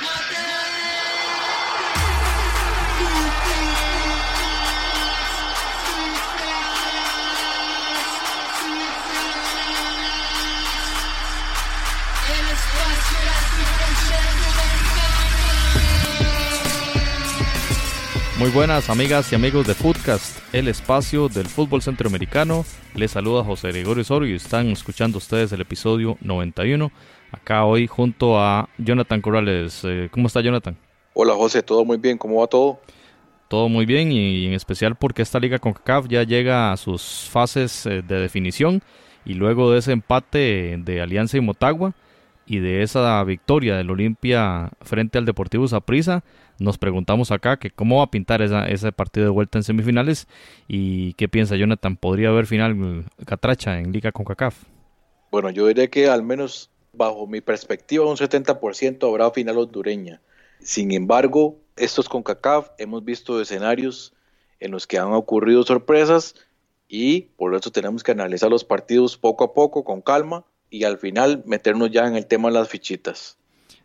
[0.00, 0.51] Mother!
[18.42, 22.64] Muy buenas amigas y amigos de Footcast, el espacio del fútbol centroamericano.
[22.96, 26.90] Les saluda José Gregorio Osorio y están escuchando ustedes el episodio 91.
[27.30, 29.82] Acá hoy junto a Jonathan Corrales.
[29.84, 30.76] Eh, ¿Cómo está Jonathan?
[31.14, 32.80] Hola José, todo muy bien, ¿cómo va todo?
[33.46, 37.28] Todo muy bien y en especial porque esta liga con CACAF ya llega a sus
[37.30, 38.82] fases eh, de definición
[39.24, 41.94] y luego de ese empate de Alianza y Motagua
[42.46, 46.24] y de esa victoria del Olimpia frente al Deportivo Saprissa,
[46.58, 50.26] nos preguntamos acá que cómo va a pintar ese partido de vuelta en semifinales
[50.68, 54.64] y qué piensa Jonathan, ¿podría haber final Catracha en Liga con CACAF?
[55.30, 60.20] Bueno, yo diría que al menos bajo mi perspectiva un 70% habrá final hondureña.
[60.60, 64.12] Sin embargo, estos con CACAF hemos visto escenarios
[64.60, 66.34] en los que han ocurrido sorpresas
[66.86, 70.98] y por eso tenemos que analizar los partidos poco a poco, con calma y al
[70.98, 73.38] final meternos ya en el tema de las fichitas.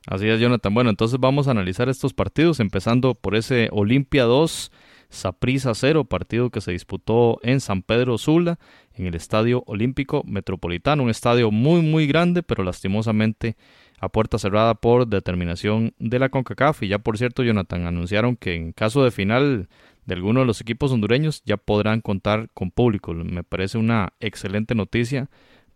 [0.08, 0.74] Así es, Jonathan.
[0.74, 4.72] Bueno, entonces vamos a analizar estos partidos, empezando por ese Olimpia 2,
[5.10, 8.58] Saprissa 0, partido que se disputó en San Pedro Sula,
[8.96, 13.58] en el Estadio Olímpico Metropolitano, un estadio muy, muy grande, pero lastimosamente
[14.00, 16.84] a puerta cerrada por determinación de la CONCACAF.
[16.84, 19.68] Y ya, por cierto, Jonathan, anunciaron que en caso de final
[20.06, 23.14] de alguno de los equipos hondureños ya podrán contar con público.
[23.14, 25.30] Me parece una excelente noticia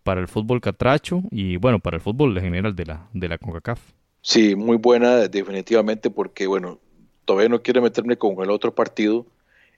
[0.03, 3.37] para el fútbol catracho y, bueno, para el fútbol en general de la, de la
[3.37, 3.79] CONCACAF.
[4.21, 6.79] Sí, muy buena definitivamente porque, bueno,
[7.25, 9.25] todavía no quiero meterme con el otro partido,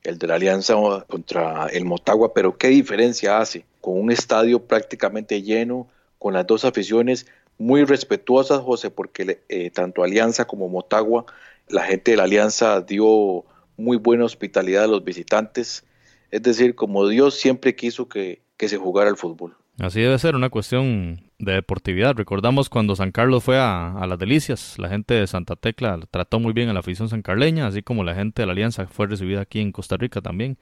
[0.04, 0.76] el de la Alianza
[1.08, 5.88] contra el Motagua, pero qué diferencia hace con un estadio prácticamente lleno,
[6.20, 7.26] con las dos aficiones
[7.58, 11.26] muy respetuosas, José, porque eh, tanto Alianza como Motagua,
[11.68, 13.46] la gente de la Alianza dio
[13.78, 15.86] muy buena hospitalidad a los visitantes,
[16.32, 19.56] es decir, como Dios siempre quiso que, que se jugara el fútbol.
[19.80, 22.16] Así debe ser, una cuestión de deportividad.
[22.16, 26.54] Recordamos cuando San Carlos fue a, las Delicias, la gente de Santa Tecla trató muy
[26.54, 29.60] bien a la afición sancarleña, así como la gente de la Alianza fue recibida aquí
[29.60, 30.58] en Costa Rica también.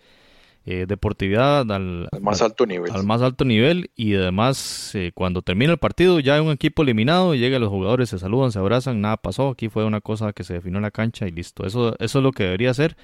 [0.63, 2.91] Eh, deportividad al, más alto nivel.
[2.91, 6.83] Al más alto nivel y además eh, cuando termina el partido ya hay un equipo
[6.83, 10.43] eliminado, llega los jugadores, se saludan, se abrazan, nada pasó, aquí fue una cosa que
[10.43, 11.65] se definió en la cancha y listo.
[11.65, 12.95] Eso, eso es lo que debería ser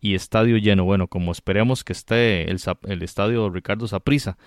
[0.00, 0.84] y estadio lleno.
[0.84, 4.38] Bueno, como esperemos que esté el, el estadio Ricardo Saprisa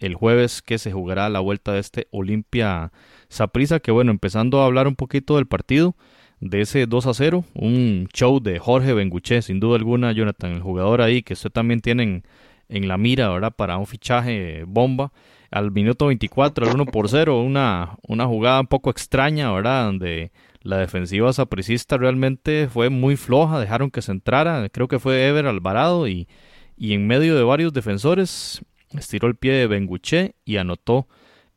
[0.00, 2.90] el jueves que se jugará la vuelta de este Olimpia
[3.28, 5.94] Saprisa, que bueno, empezando a hablar un poquito del partido,
[6.40, 10.62] de ese 2 a 0, un show de Jorge Benguché, sin duda alguna, Jonathan, el
[10.62, 12.22] jugador ahí que usted también tiene
[12.68, 13.54] en, la mira, ¿verdad?
[13.54, 15.12] Para un fichaje bomba.
[15.50, 19.86] Al minuto 24, al 1 por 0, una, una jugada un poco extraña, ¿verdad?
[19.86, 20.30] Donde
[20.62, 25.46] la defensiva sapricista realmente fue muy floja, dejaron que se entrara, creo que fue Ever
[25.46, 26.28] Alvarado y,
[26.76, 28.64] y en medio de varios defensores
[28.96, 31.08] estiró el pie de Benguche y anotó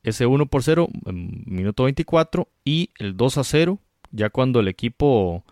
[0.04, 3.80] ese 1 por 0 en minuto 24 y el 2 a 0
[4.12, 5.44] ya cuando el equipo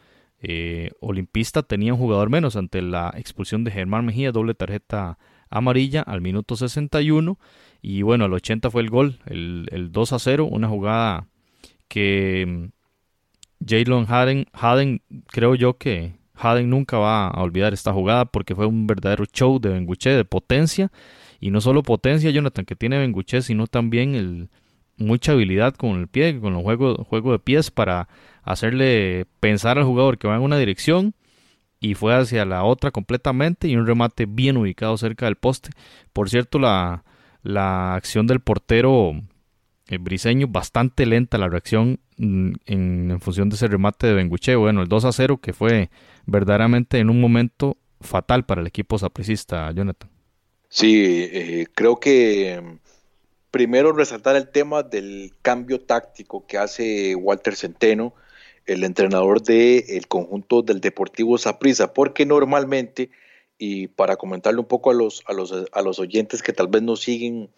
[0.41, 5.17] eh, olimpista tenía un jugador menos ante la expulsión de Germán Mejía, doble tarjeta
[5.49, 7.37] amarilla al minuto 61
[7.81, 11.27] y bueno, al 80 fue el gol, el, el 2 a 0, una jugada
[11.87, 18.55] que mm, Jalen Haden, creo yo que Haden nunca va a olvidar esta jugada porque
[18.55, 20.91] fue un verdadero show de Benguche de potencia
[21.39, 24.49] y no solo potencia, Jonathan, que tiene Benguche, sino también
[24.97, 28.07] mucha habilidad con el pie, con el juego, juego de pies para
[28.43, 31.13] hacerle pensar al jugador que va en una dirección
[31.79, 35.71] y fue hacia la otra completamente y un remate bien ubicado cerca del poste.
[36.13, 37.03] Por cierto, la,
[37.41, 39.13] la acción del portero
[39.87, 44.55] eh, briseño, bastante lenta la reacción mm, en, función de ese remate de Benguche.
[44.55, 45.89] Bueno, el 2 a 0 que fue
[46.25, 50.09] verdaderamente en un momento fatal para el equipo sapricista, Jonathan.
[50.69, 52.79] Sí, eh, creo que mm,
[53.51, 58.13] primero resaltar el tema del cambio táctico que hace Walter Centeno,
[58.65, 63.09] el entrenador del conjunto del Deportivo Saprissa, porque normalmente,
[63.57, 66.81] y para comentarle un poco a los, a los, a los oyentes que tal vez
[66.81, 67.49] no siguen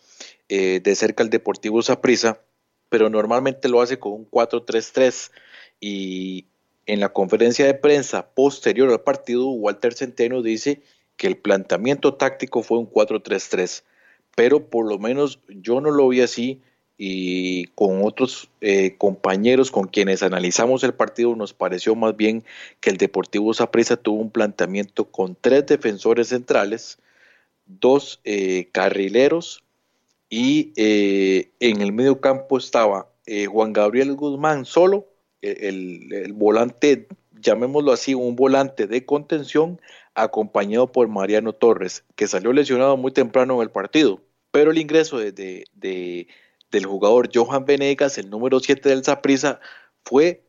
[0.49, 2.41] eh, de cerca el Deportivo Saprissa,
[2.89, 5.31] pero normalmente lo hace con un 4-3-3
[5.79, 6.47] y
[6.85, 10.81] en la conferencia de prensa posterior al partido, Walter Centeno dice
[11.18, 13.83] que el planteamiento táctico fue un 4-3-3,
[14.35, 16.62] pero por lo menos yo no lo vi así
[16.97, 22.44] y con otros eh, compañeros con quienes analizamos el partido nos pareció más bien
[22.80, 27.00] que el Deportivo Saprissa tuvo un planteamiento con tres defensores centrales,
[27.65, 29.63] dos eh, carrileros
[30.29, 33.07] y eh, en el medio campo estaba
[33.50, 35.07] Juan Gabriel Guzmán solo
[35.43, 37.07] el, volante,
[37.39, 39.79] llamémoslo así, un volante de contención
[40.15, 44.21] acompañado por Mariano Torres, que salió lesionado muy temprano en el partido.
[44.51, 45.65] Pero el ingreso de,
[46.71, 49.59] del jugador Johan Venegas, el número 7 del Zaprisa,
[50.03, 50.43] fue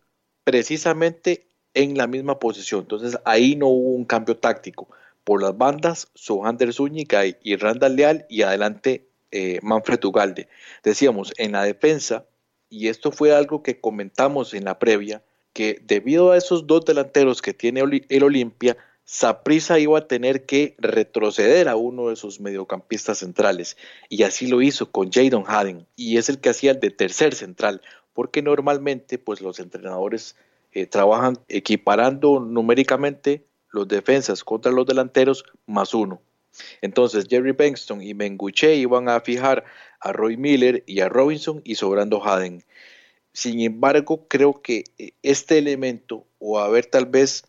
[0.44, 2.82] precisamente en la misma posición.
[2.82, 4.88] Entonces ahí no hubo un cambio táctico.
[5.24, 10.46] Por las bandas, Sohander Zúñiga y Randall Leal y adelante eh, Manfred Ugalde.
[10.84, 12.24] Decíamos, en la defensa,
[12.74, 15.22] y esto fue algo que comentamos en la previa,
[15.52, 20.74] que debido a esos dos delanteros que tiene el Olimpia, Saprisa iba a tener que
[20.78, 23.76] retroceder a uno de sus mediocampistas centrales
[24.08, 27.34] y así lo hizo con Jadon Haden y es el que hacía el de tercer
[27.36, 27.80] central
[28.12, 30.34] porque normalmente pues los entrenadores
[30.72, 36.20] eh, trabajan equiparando numéricamente los defensas contra los delanteros más uno.
[36.82, 39.64] Entonces Jerry Bankston y Menguche iban a fijar
[40.00, 42.62] a Roy Miller y a Robinson y sobrando Haden.
[43.32, 47.44] Sin embargo, creo que eh, este elemento, o haber tal vez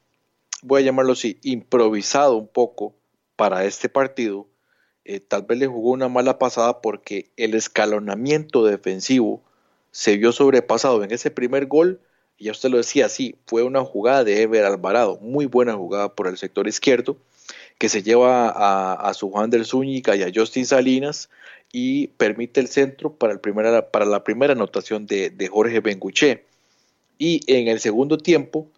[0.63, 2.95] voy a llamarlo así, improvisado un poco
[3.35, 4.47] para este partido,
[5.03, 9.43] eh, tal vez le jugó una mala pasada porque el escalonamiento defensivo
[9.91, 12.01] se vio sobrepasado en ese primer gol.
[12.39, 16.27] Ya usted lo decía, sí, fue una jugada de Ever Alvarado, muy buena jugada por
[16.27, 17.17] el sector izquierdo,
[17.77, 21.29] que se lleva a, su Juan del Zúñiga y a Justin Salinas
[21.71, 26.45] y permite el centro para, el para la primera anotación de, de Jorge Benguché.
[27.17, 28.69] Y en el segundo tiempo,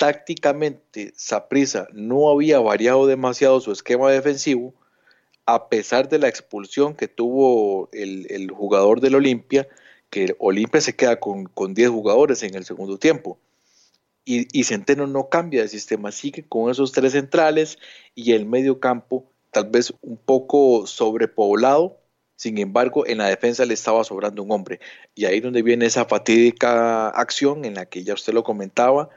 [0.00, 4.72] tácticamente Saprisa no había variado demasiado su esquema defensivo,
[5.44, 9.68] a pesar de la expulsión que tuvo el, jugador del Olimpia,
[10.08, 13.38] que Olimpia se queda con, con 10 jugadores en el segundo tiempo.
[14.24, 17.78] Y, Centeno no cambia de sistema, sigue con esos tres centrales
[18.14, 21.98] y el medio campo tal vez un poco sobrepoblado,
[22.36, 24.78] sin embargo en la defensa le estaba sobrando un hombre.
[25.14, 29.08] Y ahí donde viene esa fatídica acción en la que ya usted lo comentaba,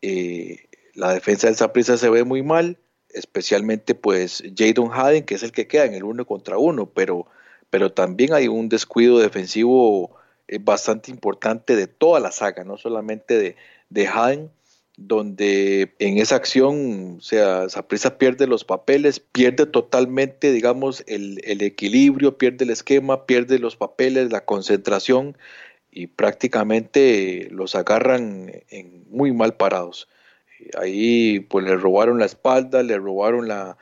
[0.00, 2.78] eh, la defensa del Saprissa se ve muy mal,
[3.10, 7.26] especialmente pues Jadon Haden, que es el que queda en el uno contra uno, pero,
[7.68, 10.16] pero también hay un descuido defensivo
[10.60, 13.56] bastante importante de toda la saga, no solamente de,
[13.90, 14.48] de
[14.96, 21.62] donde en esa acción, o sea, Saprissa pierde los papeles, pierde totalmente, digamos, el, el,
[21.62, 25.36] equilibrio, pierde el esquema, pierde los papeles, la concentración,
[25.92, 30.08] y prácticamente los agarran en muy mal parados.
[30.80, 33.76] Ahí pues le robaron la espalda, le robaron la,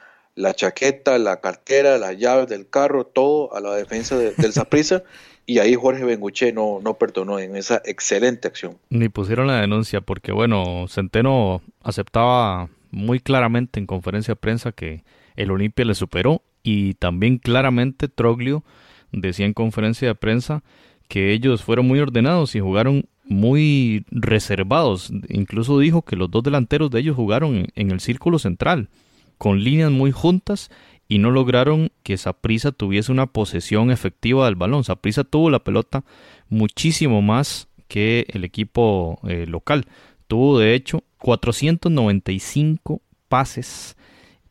[0.55, 5.05] chaqueta, la cartera, las llaves del carro, todo a la defensa del Zaprisa.
[5.50, 8.79] Y ahí Jorge Benguche no, no perdonó en esa excelente acción.
[8.88, 15.02] Ni pusieron la denuncia porque, bueno, Centeno aceptaba muy claramente en conferencia de prensa que
[15.35, 18.62] el Olimpia le superó y también claramente Troglio
[19.11, 20.62] decía en conferencia de prensa
[21.08, 25.11] que ellos fueron muy ordenados y jugaron muy reservados.
[25.31, 28.88] Incluso dijo que los dos delanteros de ellos jugaron en el círculo central,
[29.37, 30.70] con líneas muy juntas
[31.11, 34.85] y no lograron que Saprisa tuviese una posesión efectiva del balón.
[34.85, 36.05] Saprisa tuvo la pelota
[36.49, 39.87] muchísimo más que el equipo eh, local.
[40.29, 43.97] Tuvo de hecho 495 pases,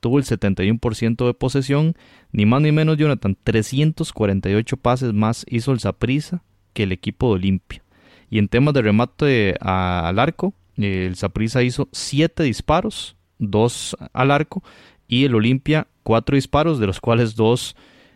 [0.01, 1.95] tuvo el 71% de posesión,
[2.33, 7.35] ni más ni menos Jonathan, 348 pases más hizo el Saprisa que el equipo de
[7.35, 7.83] Olimpia.
[8.29, 14.61] Y en temas de remate al arco, el Saprissa hizo 7 disparos, 2 al arco,
[15.09, 17.75] y el Olimpia 4 disparos, de los cuales 2,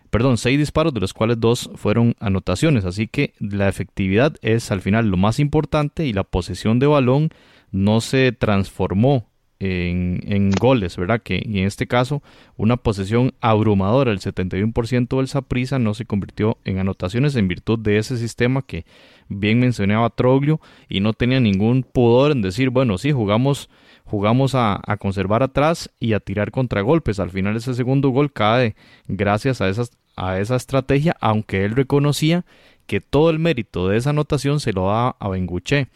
[0.10, 2.86] perdón, 6 disparos, de los cuales 2 fueron anotaciones.
[2.86, 7.30] Así que la efectividad es al final lo más importante y la posesión de balón
[7.72, 9.28] no se transformó
[9.66, 11.22] en, goles, ¿verdad?
[11.22, 12.22] Que en este caso
[12.58, 17.98] una posesión abrumadora, el 71% del Saprisa no se convirtió en anotaciones en virtud de
[17.98, 18.86] ese sistema que
[19.30, 20.60] bien mencionaba Troglio
[20.90, 23.70] y no tenía ningún pudor en decir, bueno, sí, jugamos,
[24.06, 27.20] jugamos a, conservar atrás y a tirar contragolpes.
[27.20, 28.76] Al final ese segundo gol cae
[29.08, 32.46] gracias a, esas, a esa estrategia, aunque él reconocía
[32.88, 35.88] que todo el mérito de esa anotación se lo da a Benguche.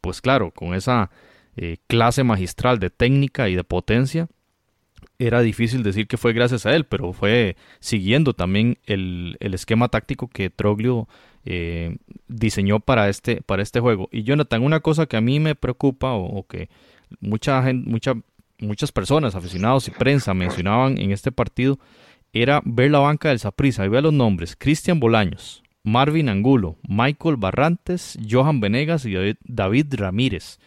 [0.00, 1.10] Pues claro, con esa
[1.56, 4.28] eh, clase magistral de técnica y de potencia,
[5.18, 10.28] era difícil decir que fue gracias a él, pero fue siguiendo también el, esquema táctico
[10.28, 11.08] que Troglio
[11.44, 11.96] eh,
[12.28, 14.08] diseñó para este, para este juego.
[14.12, 16.68] Y Jonathan, una cosa que a mí me preocupa o, que
[17.20, 18.14] mucha gente, mucha,
[18.58, 21.78] muchas personas, aficionados y prensa mencionaban en este partido,
[22.32, 27.36] era ver la banca del Saprissa y ver los nombres, Cristian Bolaños, Marvin Angulo, Michael
[27.36, 30.58] Barrantes, Johan Venegas y David Ramírez.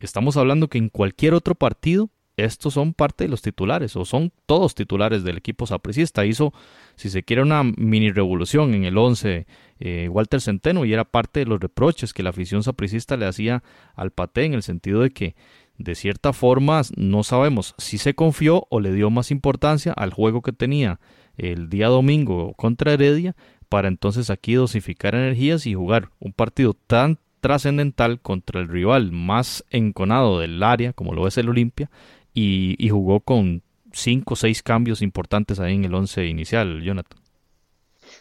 [0.00, 4.32] Estamos hablando que en cualquier otro partido estos son parte de los titulares, o son
[4.46, 6.26] todos titulares del equipo sapricista.
[6.26, 6.52] Hizo,
[6.96, 9.46] si se quiere, una mini revolución en el 11
[9.80, 13.62] eh, Walter Centeno y era parte de los reproches que la afición sapricista le hacía
[13.94, 15.34] al Pate en el sentido de que,
[15.78, 20.42] de cierta forma, no sabemos si se confió o le dio más importancia al juego
[20.42, 21.00] que tenía
[21.36, 23.34] el día domingo contra Heredia
[23.68, 29.64] para entonces aquí dosificar energías y jugar un partido tan trascendental contra el rival más
[29.70, 31.90] enconado del área como lo es el Olimpia
[32.34, 33.62] y, jugó con
[33.92, 37.18] cinco o seis cambios importantes ahí en el once inicial, Jonathan.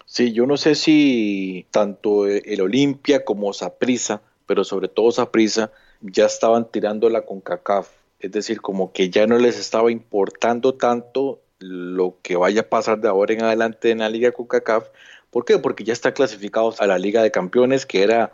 [0.05, 6.25] Sí, yo no sé si tanto el Olimpia como Saprisa, pero sobre todo Saprisa, ya
[6.25, 7.89] estaban tirando la CONCACAF.
[8.19, 12.99] Es decir, como que ya no les estaba importando tanto lo que vaya a pasar
[12.99, 14.89] de ahora en adelante en la Liga CONCACAF.
[15.31, 15.57] ¿Por qué?
[15.57, 18.33] Porque ya está clasificados a la Liga de Campeones, que era,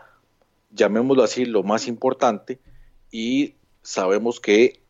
[0.72, 2.60] llamémoslo así, lo más importante.
[3.12, 4.82] Y sabemos que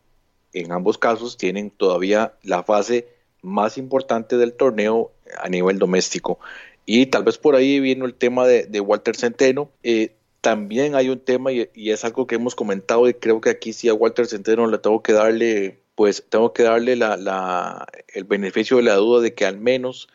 [0.52, 3.08] en ambos casos tienen todavía la fase
[3.42, 6.38] más importante del torneo a nivel doméstico.
[6.86, 9.70] Y tal vez por ahí viene el tema de, Walter Centeno.
[9.82, 13.72] Eh, también hay un tema y, es algo que hemos comentado y creo que aquí
[13.72, 18.78] sí a Walter Centeno le tengo que darle, pues tengo que darle la, el beneficio
[18.78, 20.08] de la duda de que al menos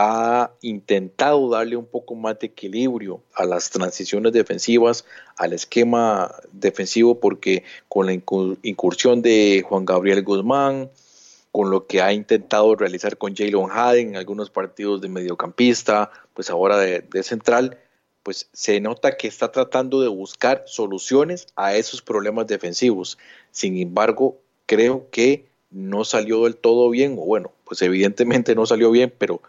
[0.00, 5.04] ha intentado darle un poco más de equilibrio a las transiciones defensivas,
[5.36, 10.88] al esquema defensivo, porque con la incursión de Juan Gabriel Guzmán,
[11.50, 16.48] con lo que ha intentado realizar con Jalen Haden en algunos partidos de mediocampista, pues
[16.48, 17.78] ahora de, de central,
[18.22, 23.18] pues se nota que está tratando de buscar soluciones a esos problemas defensivos.
[23.50, 28.92] Sin embargo, creo que no salió del todo bien, o bueno, pues evidentemente no salió
[28.92, 29.42] bien, pero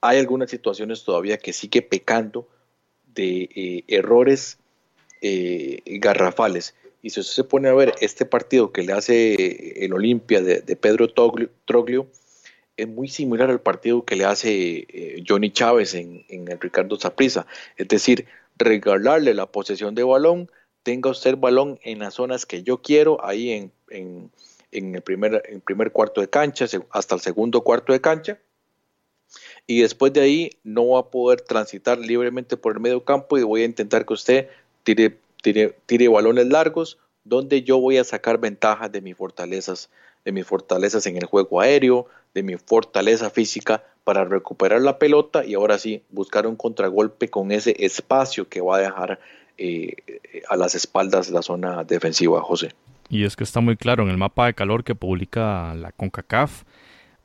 [0.00, 2.48] hay algunas situaciones todavía que sigue pecando
[3.14, 4.58] de eh, errores
[5.20, 6.74] eh, garrafales.
[7.02, 10.76] Y si usted se pone a ver este partido que le hace el Olimpia de,
[10.76, 12.06] Pedro Troglio,
[12.76, 17.46] es muy similar al partido que le hace eh, Johnny Chávez en, el Ricardo Zaprisa.
[17.76, 18.26] Es decir,
[18.56, 20.50] regalarle la posesión de balón,
[20.82, 24.30] tenga usted balón en las zonas que yo quiero, ahí en,
[24.70, 28.38] el primer cuarto de cancha, hasta el segundo cuarto de cancha,
[29.66, 33.42] y después de ahí no va a poder transitar libremente por el medio campo y
[33.42, 34.48] voy a intentar que usted
[34.82, 39.90] tire, tire, tire balones largos donde yo voy a sacar ventaja de mis fortalezas,
[40.24, 45.44] de mis fortalezas en el juego aéreo, de mi fortaleza física para recuperar la pelota
[45.44, 49.20] y ahora sí buscar un contragolpe con ese espacio que va a dejar
[49.58, 49.94] eh,
[50.48, 52.72] a las espaldas la zona defensiva, José.
[53.10, 56.62] Y es que está muy claro en el mapa de calor que publica la CONCACAF,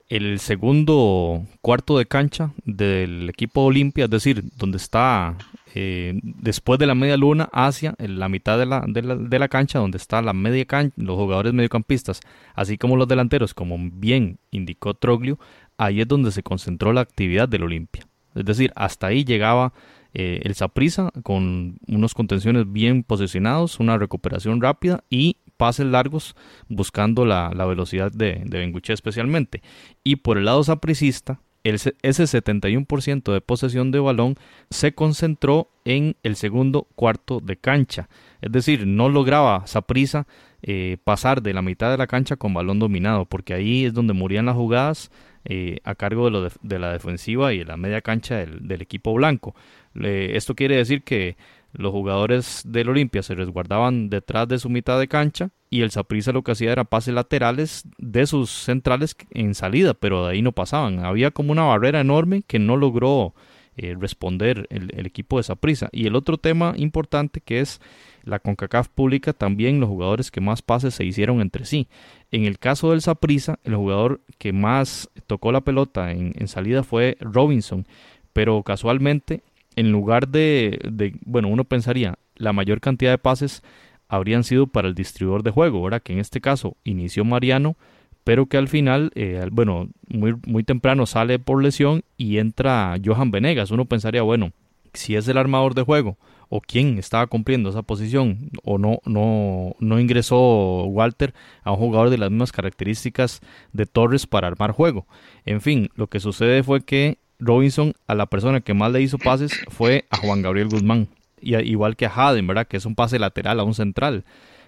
[0.08, 5.36] el segundo cuarto de cancha del equipo Olimpia, es decir, donde está
[5.74, 9.98] eh, después de la media luna hacia la mitad de la, de la, cancha, donde
[9.98, 12.20] está la media cancha, los jugadores mediocampistas,
[12.54, 15.40] así como los delanteros, como bien indicó Troglio,
[15.78, 18.08] ahí es donde se concentró la actividad del Olimpia.
[18.36, 19.74] Es decir, hasta ahí llegaba
[20.14, 26.36] eh, el Saprisa con unos contenciones bien posicionados, una recuperación rápida y pases largos
[26.68, 29.62] buscando la, velocidad de, de Benguche especialmente.
[30.04, 34.36] Y por el lado sapricista, ese 71% de posesión de balón
[34.70, 38.08] se concentró en el segundo cuarto de cancha.
[38.42, 40.28] Es decir, no lograba Saprisa
[40.62, 44.14] eh, pasar de la mitad de la cancha con balón dominado, porque ahí es donde
[44.14, 45.12] morían las jugadas
[45.46, 49.14] eh, a cargo de, lo de, la defensiva y de la media cancha del, equipo
[49.14, 49.56] blanco.
[49.96, 51.36] esto quiere decir que
[51.78, 56.32] los jugadores del Olimpia se resguardaban detrás de su mitad de cancha y el Saprissa
[56.32, 60.52] lo que hacía era pases laterales de sus centrales en salida, pero de ahí no
[60.52, 61.00] pasaban.
[61.00, 63.34] Había como una barrera enorme que no logró
[63.78, 65.90] eh, responder el, equipo de Saprissa.
[65.92, 67.82] Y el otro tema importante que es
[68.24, 71.90] la CONCACAF pública también los jugadores que más pases se hicieron entre sí.
[72.32, 76.84] En el caso del Saprissa, el jugador que más tocó la pelota en, en salida
[76.84, 77.86] fue Robinson,
[78.32, 79.44] pero casualmente
[79.76, 80.80] en lugar de,
[81.26, 83.64] bueno, uno pensaría, la mayor cantidad de pases
[84.08, 86.02] habrían sido para el distribuidor de juego, ¿verdad?
[86.02, 87.76] Que en este caso inició Mariano,
[88.24, 93.32] pero que al final, eh, bueno, muy, muy temprano sale por lesión y entra Johan
[93.32, 93.72] Venegas.
[93.72, 94.52] Uno pensaría, bueno,
[94.94, 96.18] si es el armador de juego
[96.50, 102.10] o quién estaba cumpliendo esa posición o no, no, no ingresó Walter a un jugador
[102.10, 103.42] de las mismas características
[103.74, 105.06] de Torres para armar juego.
[105.46, 109.18] En fin, lo que sucede fue que Robinson a la persona que más le hizo
[109.18, 111.08] pases fue a Juan Gabriel Guzmán.
[111.42, 112.68] Y igual que a Haden, ¿verdad?
[112.68, 114.26] Que es un pase lateral a un central.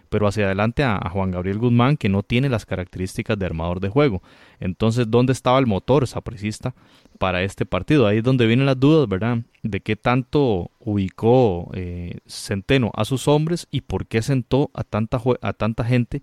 [0.09, 3.89] Pero hacia adelante a, Juan Gabriel Guzmán, que no tiene las características de armador de
[3.89, 4.21] juego.
[4.59, 6.73] Entonces, ¿dónde estaba el motor sapricista
[7.17, 8.07] para este partido?
[8.07, 9.39] Ahí es donde vienen las dudas, ¿verdad?
[9.63, 15.19] De qué tanto ubicó eh, Centeno a sus hombres y por qué sentó a tanta,
[15.41, 16.21] a tanta gente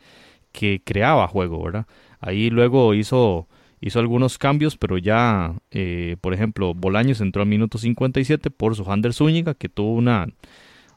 [0.52, 1.86] que creaba juego, ¿verdad?
[2.20, 3.48] Ahí luego hizo,
[3.80, 8.90] hizo algunos cambios, pero ya, eh, por ejemplo, Bolaños entró al minuto 57 por su
[8.90, 10.28] Hander Zúñiga, que tuvo una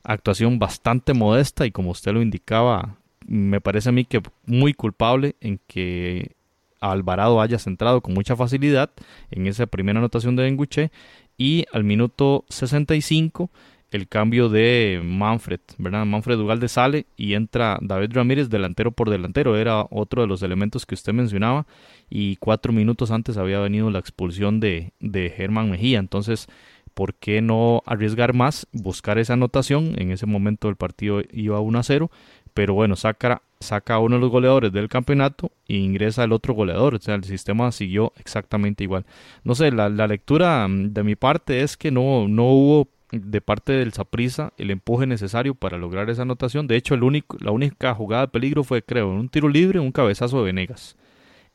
[0.04, 2.96] actuación bastante modesta y como usted lo indicaba,
[3.28, 6.32] me parece a mí que muy culpable en que
[6.80, 8.92] Alvarado haya centrado con mucha facilidad
[9.32, 10.92] en esa primera anotación de Benguche.
[11.38, 13.52] Y al minuto 65
[13.92, 16.06] el cambio de Manfred, ¿verdad?
[16.06, 20.86] Manfred Ugalde sale y entra David Ramírez delantero por delantero, era otro de los elementos
[20.86, 21.66] que usted mencionaba
[22.10, 26.48] y cuatro minutos antes había venido la expulsión de, de Germán Mejía, entonces
[26.94, 29.94] ¿por qué no arriesgar más, buscar esa anotación?
[29.98, 32.12] En ese momento el partido iba 1 a 0,
[32.56, 36.96] pero bueno, saca, saca uno de los goleadores del campeonato e ingresa el otro goleador,
[36.96, 39.06] o sea, el sistema siguió exactamente igual.
[39.44, 43.42] No sé, la, la lectura mm, de mi parte es que no, no hubo de
[43.42, 46.68] parte del Saprisa el empuje necesario para lograr esa anotación.
[46.68, 49.92] De hecho, el único, la única jugada de peligro fue, creo, un tiro libre, un
[49.92, 50.98] cabezazo de Venegas.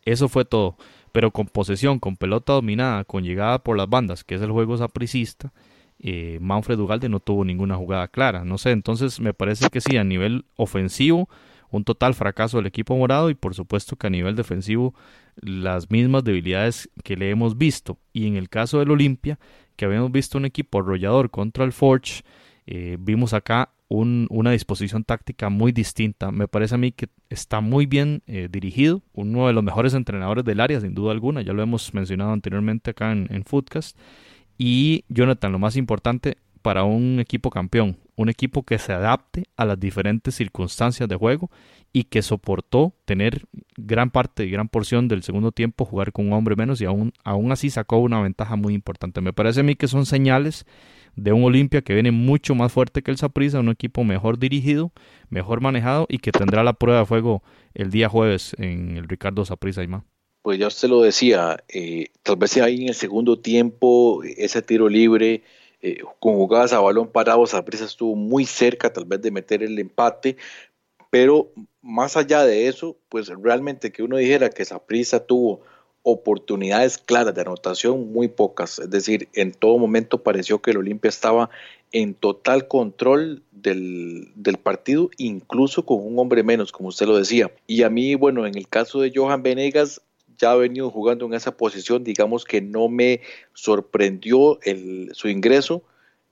[0.04, 0.76] Eso fue todo.
[1.12, 4.76] Pero con posesión, con pelota dominada, con llegada por las bandas, que es el juego
[4.78, 5.52] sapricista,
[5.98, 8.44] eh, Manfred Ugalde no tuvo ninguna jugada clara.
[8.44, 11.28] No sé, entonces me parece que sí, a nivel ofensivo,
[11.70, 14.94] un total fracaso del equipo morado y por supuesto que a nivel defensivo
[15.36, 17.98] las mismas debilidades que le hemos visto.
[18.12, 19.38] Y en el caso del Olimpia,
[19.76, 22.22] que habíamos visto un equipo arrollador contra el Forge,
[22.66, 26.32] eh, vimos acá una disposición táctica muy distinta.
[26.32, 30.44] Me parece a mí que está muy bien eh, dirigido, uno de los mejores entrenadores
[30.46, 33.98] del área, sin duda alguna, ya lo hemos mencionado anteriormente acá en, en Footcast.
[34.56, 39.64] Y Jonathan, lo más importante para un equipo campeón, un equipo que se adapte a
[39.64, 41.50] las diferentes circunstancias de juego
[41.92, 43.44] y que soportó tener
[43.76, 47.12] gran parte y gran porción del segundo tiempo jugar con un hombre menos y aún,
[47.24, 49.20] aún así sacó una ventaja muy importante.
[49.20, 50.66] Me parece a mí que son señales
[51.16, 54.92] de un Olimpia que viene mucho más fuerte que el Saprissa, un equipo mejor dirigido,
[55.28, 57.42] mejor manejado y que tendrá la prueba de fuego
[57.74, 60.04] el día jueves en el Ricardo Saprissa y más
[60.42, 64.88] pues ya usted lo decía, eh, tal vez ahí en el segundo tiempo ese tiro
[64.88, 65.44] libre
[65.82, 69.78] eh, con jugadas a balón parado, Saprissa estuvo muy cerca tal vez de meter el
[69.78, 70.36] empate,
[71.10, 71.50] pero
[71.82, 75.60] más allá de eso, pues realmente que uno dijera que Saprissa tuvo
[76.04, 81.08] oportunidades claras de anotación, muy pocas, es decir, en todo momento pareció que el Olimpia
[81.08, 81.50] estaba
[81.92, 87.52] en total control del, del, partido, incluso con un hombre menos, como usted lo decía.
[87.66, 90.00] Y a mí, bueno, en el caso de Johan Venegas,
[90.38, 93.20] ya ha venido jugando en esa posición, digamos que no me
[93.54, 95.82] sorprendió el, su ingreso,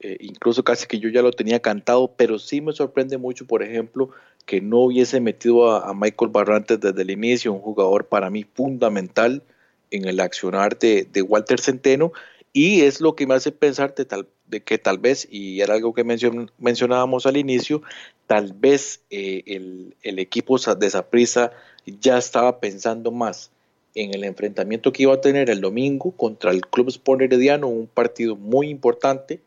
[0.01, 3.63] eh, incluso casi que yo ya lo tenía cantado, pero sí me sorprende mucho, por
[3.63, 4.11] ejemplo,
[4.47, 9.43] que no hubiese metido a, Michael Barrantes desde el inicio, un jugador para mí fundamental
[9.91, 12.13] en el accionar de, Walter Centeno,
[12.53, 14.27] y es lo que me hace pensar de, tal,
[14.65, 17.83] que tal vez, y era algo que mencionábamos al inicio,
[18.27, 21.53] tal vez eh, el, el, equipo de Saprissa
[21.85, 23.51] ya estaba pensando más
[23.95, 27.87] en el enfrentamiento que iba a tener el domingo contra el Club Sport Herediano, un
[27.87, 29.41] partido muy importante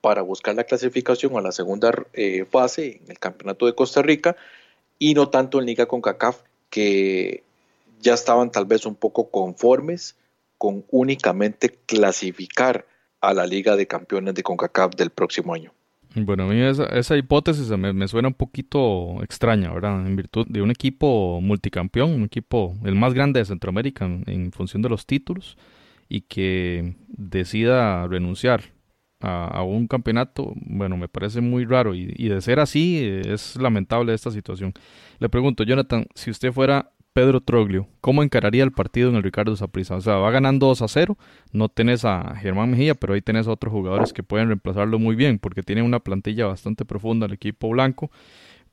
[0.00, 4.36] para buscar la clasificación a la segunda eh, fase en el Campeonato de Costa Rica
[4.98, 7.42] y no tanto en Liga con CACAF, que
[8.00, 10.16] ya estaban tal vez un poco conformes
[10.58, 12.86] con únicamente clasificar
[13.20, 15.72] a la Liga de Campeones de CONCACAF del próximo año.
[16.14, 20.04] Bueno, a mí esa, hipótesis me, suena un poquito extraña, ¿verdad?
[20.04, 24.82] En virtud de un equipo multicampeón, un equipo el más grande de Centroamérica en, función
[24.82, 25.56] de los títulos
[26.08, 28.62] y que decida renunciar
[29.20, 34.12] a, un campeonato, bueno, me parece muy raro y, y de ser así es lamentable
[34.12, 34.72] esta situación.
[35.20, 39.56] Le pregunto, Jonathan, si usted fuera Pedro Troglio, ¿cómo encararía el partido en el Ricardo
[39.56, 39.96] Saprissa?
[39.96, 41.18] O sea, va ganando 2 a 0,
[41.52, 45.16] no tenés a Germán Mejía, pero ahí tenés a otros jugadores que pueden reemplazarlo muy
[45.16, 48.12] bien, porque tiene una plantilla bastante profunda el equipo blanco.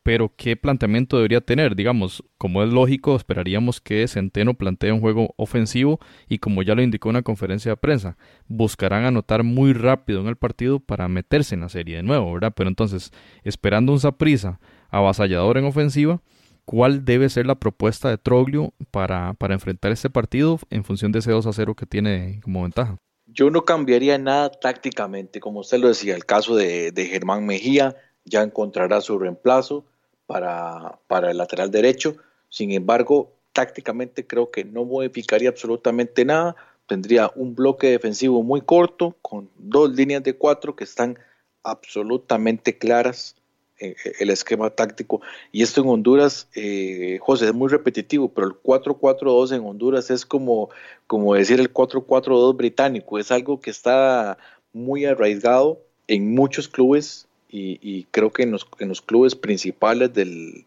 [0.03, 1.75] Pero, ¿qué planteamiento debería tener?
[1.75, 6.83] Digamos, como es lógico, esperaríamos que Centeno plantee un juego ofensivo y, como ya lo
[6.83, 11.55] indicó en una conferencia de prensa, buscarán anotar muy rápido en el partido para meterse
[11.55, 12.53] en la serie de nuevo, ¿verdad?
[12.55, 13.11] Pero entonces,
[13.43, 14.59] esperando un Saprissa
[14.91, 16.21] avasallador en ofensiva,
[16.67, 21.19] cuál debe ser la propuesta de Troglio para, para enfrentar este partido en función de
[21.19, 22.97] ese 2 a 0 que tiene como ventaja.
[23.25, 28.43] Yo no cambiaría nada tácticamente, como usted lo decía, el caso de, Germán Mejía ya
[28.43, 29.85] encontrará su reemplazo
[30.25, 32.17] para, para el lateral derecho,
[32.49, 39.15] sin embargo, tácticamente creo que no modificaría absolutamente nada, tendría un bloque defensivo muy corto
[39.21, 41.17] con dos líneas de cuatro que están
[41.63, 43.37] absolutamente claras
[43.79, 45.21] el esquema táctico.
[45.51, 50.25] Y esto en Honduras, eh, José, es muy repetitivo, pero el 4-4-2 en Honduras es
[50.25, 50.69] como,
[51.05, 54.37] como decir el 4-4-2 británico, es algo que está
[54.73, 60.65] muy arraigado en muchos clubes y, creo que en los, en los clubes principales del,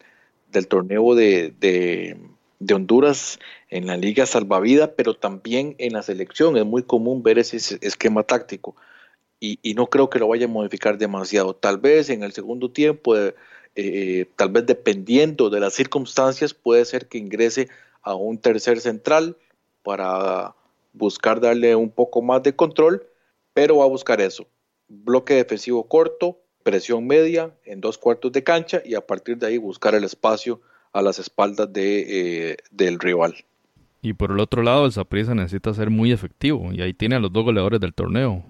[0.51, 2.17] del torneo de, de,
[2.73, 6.57] Honduras en la Liga Salvavida, pero también en la selección.
[6.57, 8.75] Es muy común ver ese esquema táctico
[9.41, 11.53] y, y no creo que lo vaya a modificar demasiado.
[11.53, 13.15] Tal vez en el segundo tiempo,
[13.75, 17.67] eh, tal vez dependiendo de las circunstancias, puede ser que ingrese
[18.03, 19.35] a un tercer central
[19.83, 20.55] para
[20.93, 23.03] buscar darle un poco más de control,
[23.53, 24.45] pero va a buscar eso.
[24.87, 29.57] Bloque defensivo corto, presión media en dos cuartos de cancha y a partir de ahí
[29.57, 30.61] buscar el espacio
[30.93, 33.35] a las espaldas de, eh, del rival.
[34.03, 37.19] Y por el otro lado, el Saprissa necesita ser muy efectivo y ahí tiene a
[37.19, 38.43] los dos goleadores del torneo,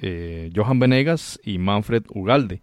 [0.00, 2.62] eh, Johan Venegas y Manfred Ugalde.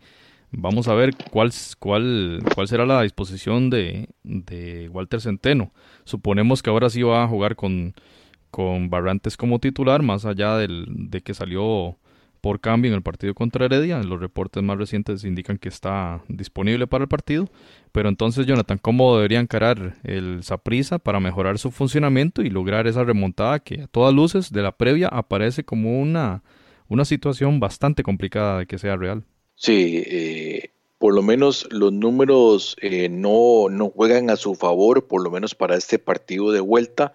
[0.52, 5.72] Vamos a ver cuál, cuál, cuál será la disposición de, de Walter Centeno.
[6.04, 7.96] Suponemos que ahora sí va a jugar con,
[8.52, 11.98] con Barrantes como titular, más allá del, de que salió
[12.44, 14.04] por cambio en el partido contra Heredia.
[14.04, 17.50] Los reportes más recientes indican que está disponible para el partido.
[17.94, 23.06] Pero entonces, Jonathan, ¿cómo debería encarar el Saprisa para mejorar su funcionamiento y lograr esa
[23.06, 26.44] remontada que a todas luces de la previa aparece como una,
[26.94, 29.24] una situación bastante complicada de que sea real?
[29.56, 35.22] Sí, eh, por lo menos los números eh, no, no juegan a su favor, por
[35.22, 37.14] lo menos para este partido de vuelta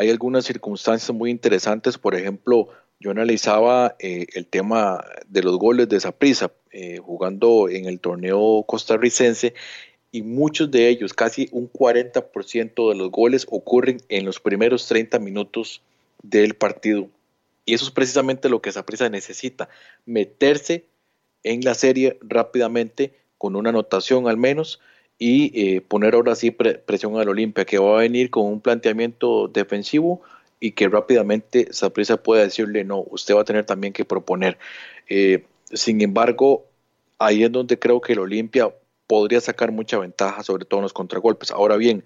[0.00, 2.68] hay algunas circunstancias muy interesantes, por ejemplo,
[3.00, 8.00] yo analizaba eh, el tema de los goles de esa prisa eh, jugando en el
[8.00, 9.52] torneo costarricense
[10.10, 15.18] y muchos de ellos, casi un 40% de los goles ocurren en los primeros 30
[15.18, 15.82] minutos
[16.22, 17.08] del partido.
[17.64, 19.68] Y eso es precisamente lo que esa prisa necesita,
[20.06, 20.86] meterse
[21.42, 24.80] en la serie rápidamente con una anotación al menos
[25.18, 29.48] y eh, poner ahora sí presión al Olimpia, que va a venir con un planteamiento
[29.48, 30.22] defensivo
[30.60, 34.58] y que rápidamente Saprissa pueda decirle no, usted va a tener también que proponer.
[35.08, 36.66] Eh, sin embargo,
[37.18, 38.74] ahí es donde creo que el Olimpia
[39.06, 41.50] podría sacar mucha ventaja, sobre todo en los contragolpes.
[41.50, 42.04] Ahora bien,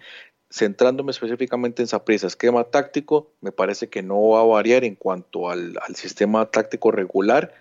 [0.55, 5.51] centrándome específicamente en Saprissa, esquema táctico, me parece que no va a variar en cuanto
[5.51, 7.53] al, sistema táctico regular.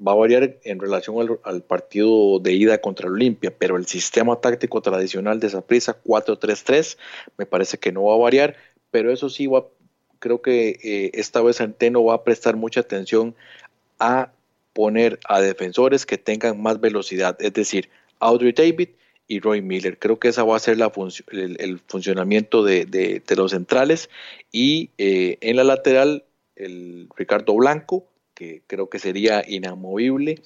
[0.00, 4.80] Va a variar en relación al, partido de ida contra Olimpia, pero el sistema táctico
[4.80, 6.96] tradicional de esa prisa 4-3-3
[7.38, 8.54] me parece que no va a variar,
[8.92, 9.64] pero eso sí va,
[10.20, 13.34] creo que eh, esta vez Anteno va a prestar mucha atención
[13.98, 14.30] a
[14.74, 18.90] poner a defensores que tengan más velocidad, es decir, Audrey David
[19.28, 19.98] y Roy Miller.
[19.98, 20.90] Creo que esa va a ser la
[21.30, 24.10] el, funcionamiento de, los centrales
[24.50, 26.24] y eh, en la lateral
[26.56, 30.40] el Ricardo Blanco que creo que sería inamovible,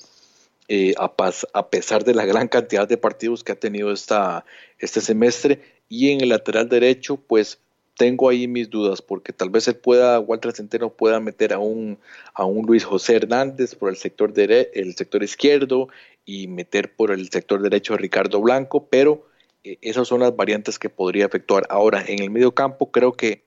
[0.69, 4.47] eh, a, pesar de la gran cantidad de partidos que ha tenido esta,
[4.79, 5.61] este semestre.
[5.91, 7.59] Y en el lateral derecho, pues
[7.99, 11.99] tengo ahí mis dudas, porque tal vez él pueda, Walter Centeno pueda meter a un,
[12.33, 15.89] a un Luis José Hernández por el sector, el sector izquierdo
[16.25, 19.27] y meter por el sector derecho a Ricardo Blanco, pero
[19.65, 21.67] eh, esas son las variantes que podría efectuar.
[21.69, 23.45] Ahora, en el medio campo creo que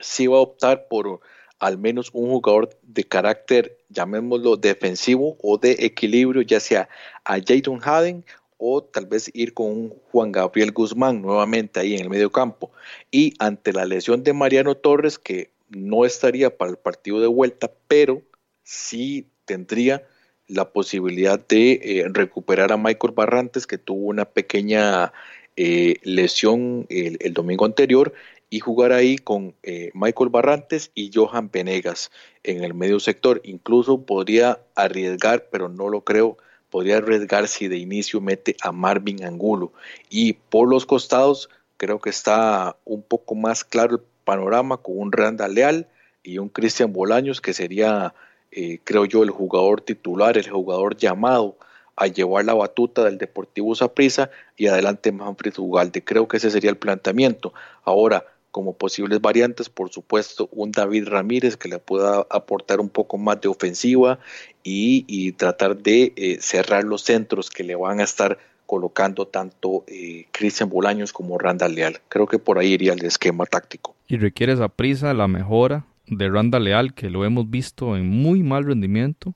[0.00, 1.20] sí va a optar por
[1.58, 6.88] al menos un jugador de carácter, llamémoslo defensivo o de equilibrio, ya sea
[7.24, 8.24] a Jayton Haden
[8.58, 12.72] o tal vez ir con un Juan Gabriel Guzmán nuevamente ahí en el medio campo.
[13.12, 17.72] Y ante la lesión de Mariano Torres, que no estaría para el partido de vuelta,
[17.86, 18.22] pero
[18.64, 20.06] sí tendría
[20.52, 25.12] la posibilidad de eh, recuperar a Michael Barrantes, que tuvo una pequeña
[25.56, 28.12] eh, lesión el, domingo anterior
[28.50, 32.10] y jugar ahí con eh, Michael Barrantes y Johan Venegas
[32.42, 33.40] en el medio sector.
[33.44, 36.36] Incluso podría arriesgar, pero no lo creo,
[36.70, 39.72] podría arriesgar si de inicio mete a Marvin Angulo.
[40.10, 45.12] Y por los costados creo que está un poco más claro el panorama con un
[45.12, 45.88] Randa Leal
[46.22, 48.14] y un Cristian Bolaños que sería,
[48.52, 51.56] eh, creo yo, el jugador titular, el jugador llamado
[51.96, 56.04] a llevar la batuta del Deportivo Saprissa y adelante Manfred Ugalde.
[56.04, 57.52] Creo que ese sería el planteamiento.
[57.84, 63.16] Ahora, como posibles variantes, por supuesto, un David Ramírez que le pueda aportar un poco
[63.16, 64.18] más de ofensiva
[64.62, 70.26] y, tratar de eh, cerrar los centros que le van a estar colocando tanto eh,
[70.30, 72.00] Cristian Bolaños como Randall Leal.
[72.08, 73.94] Creo que por ahí iría el esquema táctico.
[74.06, 78.42] Y requiere esa prisa la mejora de Randall Leal, que lo hemos visto en muy
[78.42, 79.34] mal rendimiento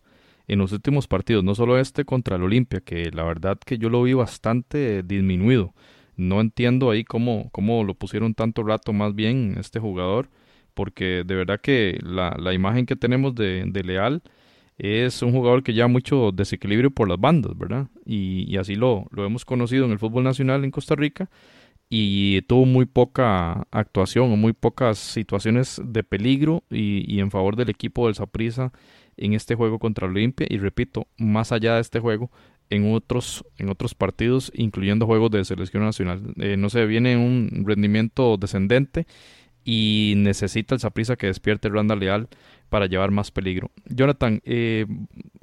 [0.49, 3.91] en los últimos partidos, no solo este contra el Olimpia, que la verdad que yo
[3.91, 5.75] lo vi bastante disminuido
[6.17, 10.29] no entiendo ahí cómo, cómo lo pusieron tanto rato más bien este jugador,
[10.75, 14.23] porque de verdad que la, la imagen que tenemos de, de, Leal
[14.79, 17.89] es un jugador que lleva mucho desequilibrio por las bandas, ¿verdad?
[18.05, 21.29] Y, y así lo, lo hemos conocido en el fútbol nacional en Costa Rica
[21.89, 27.71] y tuvo muy poca actuación o muy pocas situaciones de peligro y, en favor del
[27.71, 28.73] equipo del Saprissa
[29.17, 32.31] en este juego contra Olimpia y repito, más allá de este juego,
[32.69, 36.35] en otros, en otros partidos, incluyendo juegos de selección nacional.
[36.39, 39.07] Eh, no sé, viene un rendimiento descendente
[39.65, 42.29] y necesita el Saprisa que despierte Randa Leal
[42.69, 43.71] para llevar más peligro.
[43.87, 44.87] Jonathan, eh,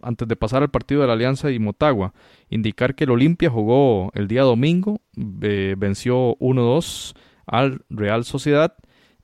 [0.01, 2.13] antes de pasar al partido de la Alianza y Motagua,
[2.49, 8.75] indicar que el Olimpia jugó el día domingo, venció 1-2 al Real Sociedad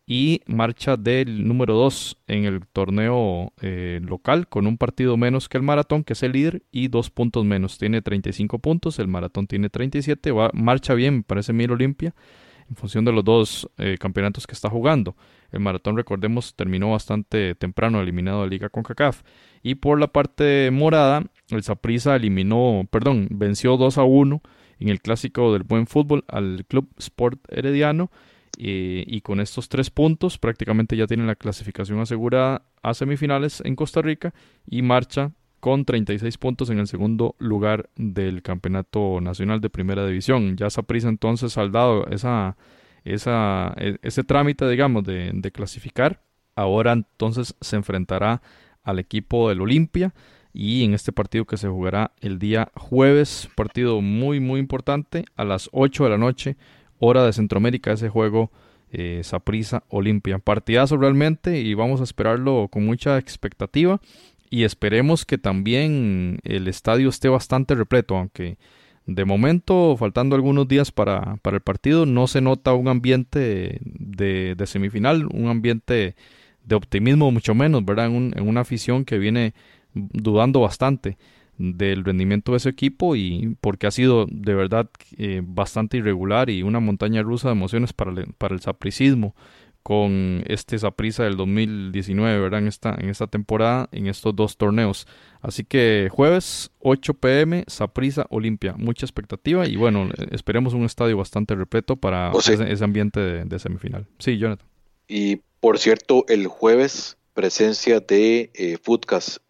[0.09, 5.59] y marcha del número 2 en el torneo eh, local con un partido menos que
[5.59, 7.77] el maratón, que es el líder, y dos puntos menos.
[7.77, 12.15] Tiene 35 puntos, el maratón tiene 37, va, marcha bien, parece Mil Olimpia,
[12.69, 15.15] en función de los dos eh, campeonatos que está jugando.
[15.51, 19.23] El maratón, recordemos, terminó bastante temprano, eliminado de Liga con CACAF.
[19.63, 24.41] Y por la parte morada, el Saprissa eliminó, perdón, venció 2 a 1
[24.79, 28.11] en el clásico del buen fútbol al Club Sport Herediano
[28.57, 33.75] eh, y con estos tres puntos prácticamente ya tienen la clasificación asegurada a semifinales en
[33.75, 34.33] Costa Rica
[34.65, 40.57] y marcha con 36 puntos en el segundo lugar del Campeonato Nacional de Primera División.
[40.57, 42.57] Ya prisa entonces saldado esa,
[43.03, 46.23] esa, e, ese trámite, digamos, de, de clasificar.
[46.55, 48.41] Ahora entonces se enfrentará
[48.83, 50.13] al equipo del Olimpia
[50.53, 55.45] y en este partido que se jugará el día jueves, partido muy muy importante a
[55.45, 56.57] las 8 de la noche
[56.97, 58.51] hora de Centroamérica ese juego
[58.91, 60.39] eh, Saprisa Olimpia.
[60.39, 64.01] Partidazo realmente y vamos a esperarlo con mucha expectativa
[64.49, 68.57] y esperemos que también el estadio esté bastante repleto, aunque
[69.05, 74.55] de momento, faltando algunos días para, para el partido, no se nota un ambiente de,
[74.55, 76.15] de, semifinal, un ambiente
[76.63, 78.07] de optimismo mucho menos, ¿verdad?
[78.07, 79.53] En, una afición que viene
[79.93, 81.17] dudando bastante
[81.57, 86.63] del rendimiento de ese equipo y porque ha sido de verdad eh, bastante irregular y
[86.63, 89.35] una montaña rusa de emociones para el, para el sapricismo
[89.89, 92.59] con este Saprisa del 2019, ¿verdad?
[92.59, 95.07] En esta, en esta temporada, en estos dos torneos.
[95.41, 98.75] Así que jueves 8 pm, Saprisa Olimpia.
[98.77, 104.05] Mucha expectativa y bueno, esperemos un estadio bastante repleto para ese, ambiente de, semifinal.
[104.19, 104.67] Sí, Jonathan.
[105.07, 108.77] Y por cierto, el jueves presencia de eh,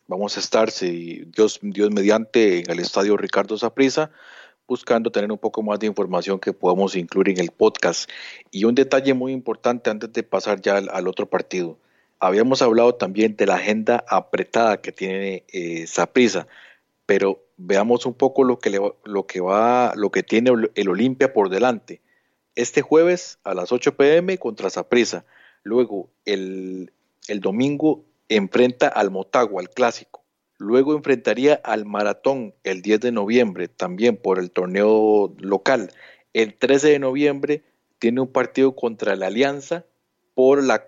[0.08, 4.10] Vamos a estar, si Dios, Dios mediante, en el estadio Ricardo Saprisa,
[4.70, 8.10] buscando tener un poco más de información que podamos incluir en el podcast.
[8.52, 11.78] Y un detalle muy importante antes de pasar ya al, otro partido.
[12.20, 16.48] Habíamos hablado también de la agenda apretada que tiene eh, Saprisa,
[17.06, 21.50] pero veamos un poco lo que, lo que va, lo que tiene el Olimpia por
[21.50, 22.02] delante.
[22.56, 25.26] Este jueves a las 8 pm contra Saprisa.
[25.64, 26.92] Luego el,
[27.28, 30.19] el domingo enfrenta al Motagua, al clásico.
[30.60, 35.91] Luego enfrentaría al Maratón el 10 de noviembre, también por el torneo local.
[36.34, 37.63] El 13 de noviembre
[37.98, 39.86] tiene un partido contra la Alianza
[40.36, 40.86] por la,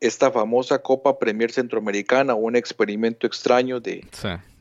[0.00, 4.06] esta famosa Copa Premier Centroamericana, un experimento extraño de,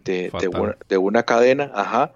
[0.04, 2.13] de, una, cadena, ajá.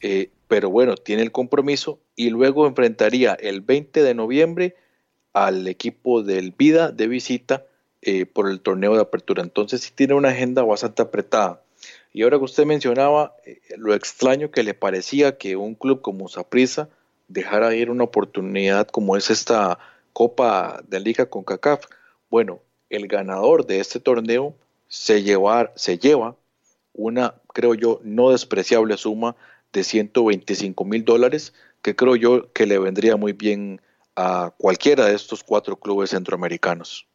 [0.00, 4.76] Eh, pero bueno, tiene el compromiso y luego enfrentaría el 20 de noviembre
[5.32, 7.64] al equipo del Vida de visita
[8.02, 9.42] eh, por el torneo de apertura.
[9.42, 11.62] Entonces sí tiene una agenda bastante apretada.
[12.12, 16.28] Y ahora que usted mencionaba eh, lo extraño que le parecía que un club como
[16.28, 16.88] Saprissa
[17.28, 19.78] dejara ir una oportunidad como es esta
[20.12, 21.84] Copa de Liga con CACAF.
[22.30, 24.54] Bueno, el ganador de este torneo
[24.88, 26.36] se, llevar, se lleva
[26.92, 29.36] una, creo yo, no despreciable suma
[29.72, 33.80] de 125 mil dólares, que creo yo que le vendría muy bien
[34.16, 37.06] a cualquiera de estos cuatro clubes centroamericanos.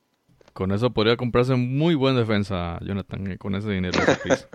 [0.56, 4.00] Con eso podría comprarse muy buena defensa, Jonathan, con ese dinero.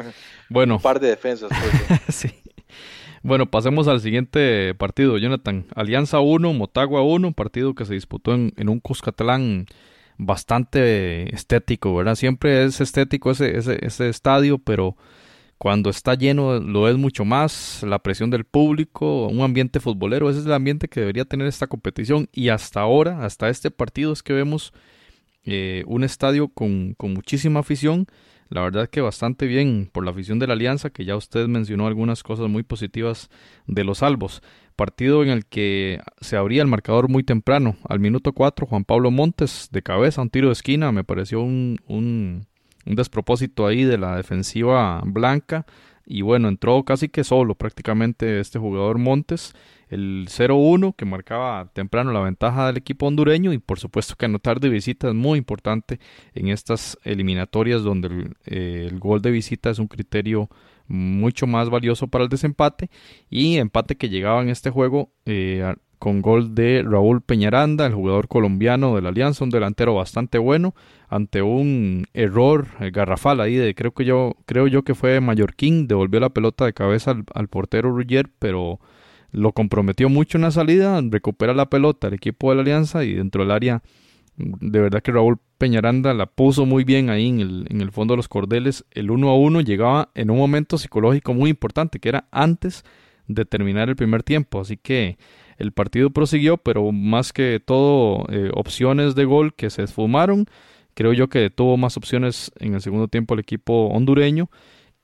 [0.48, 0.76] bueno.
[0.76, 1.50] Un par de defensas.
[1.50, 2.30] Pues, sí.
[3.22, 5.66] Bueno, pasemos al siguiente partido, Jonathan.
[5.74, 9.66] Alianza 1, Motagua 1, partido que se disputó en, un Cuscatlán
[10.16, 12.14] bastante estético, ¿verdad?
[12.14, 14.96] Siempre es estético ese, ese, ese estadio, pero
[15.58, 20.40] cuando está lleno lo es mucho más, la presión del público, un ambiente futbolero, ese
[20.40, 24.22] es el ambiente que debería tener esta competición y hasta ahora, hasta este partido es
[24.22, 24.72] que vemos
[25.44, 28.06] eh, un estadio con, muchísima afición.
[28.48, 31.86] La verdad que bastante bien por la afición de la Alianza, que ya usted mencionó
[31.86, 33.30] algunas cosas muy positivas
[33.66, 34.42] de los salvos.
[34.74, 37.76] Partido en el que se abría el marcador muy temprano.
[37.88, 40.90] Al minuto 4, Juan Pablo Montes de cabeza, un tiro de esquina.
[40.90, 42.46] Me pareció un, un,
[42.86, 45.64] un despropósito ahí de la defensiva blanca.
[46.04, 49.54] Y bueno, entró casi que solo prácticamente este jugador Montes
[49.90, 54.60] el 0-1 que marcaba temprano la ventaja del equipo hondureño y por supuesto que anotar
[54.60, 56.00] de visita es muy importante
[56.34, 60.48] en estas eliminatorias donde el, eh, gol de visita es un criterio
[60.86, 62.90] mucho más valioso para el desempate
[63.28, 68.26] y empate que llegaba en este juego eh, con gol de Raúl Peñaranda, el jugador
[68.26, 70.74] colombiano de la Alianza, un delantero bastante bueno,
[71.08, 76.18] ante un error garrafal ahí de creo que yo creo yo que fue Mallorquín devolvió
[76.18, 78.80] la pelota de cabeza al, portero Ruggier pero
[79.32, 83.14] lo comprometió mucho en la salida recupera la pelota el equipo de la Alianza y
[83.14, 83.82] dentro del área
[84.36, 88.14] de verdad que Raúl Peñaranda la puso muy bien ahí en el, en el fondo
[88.14, 88.84] de los cordeles.
[88.90, 92.84] El uno a uno llegaba en un momento psicológico muy importante que era antes
[93.26, 94.60] de terminar el primer tiempo.
[94.60, 95.18] Así que
[95.58, 100.46] el partido prosiguió pero más que todo eh, opciones de gol que se esfumaron.
[100.94, 104.50] Creo yo que tuvo más opciones en el segundo tiempo el equipo hondureño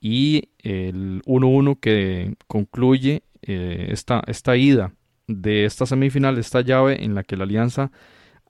[0.00, 4.92] y el 1-1 que concluye eh, esta, esta ida
[5.26, 7.90] de esta semifinal, esta llave en la que la alianza,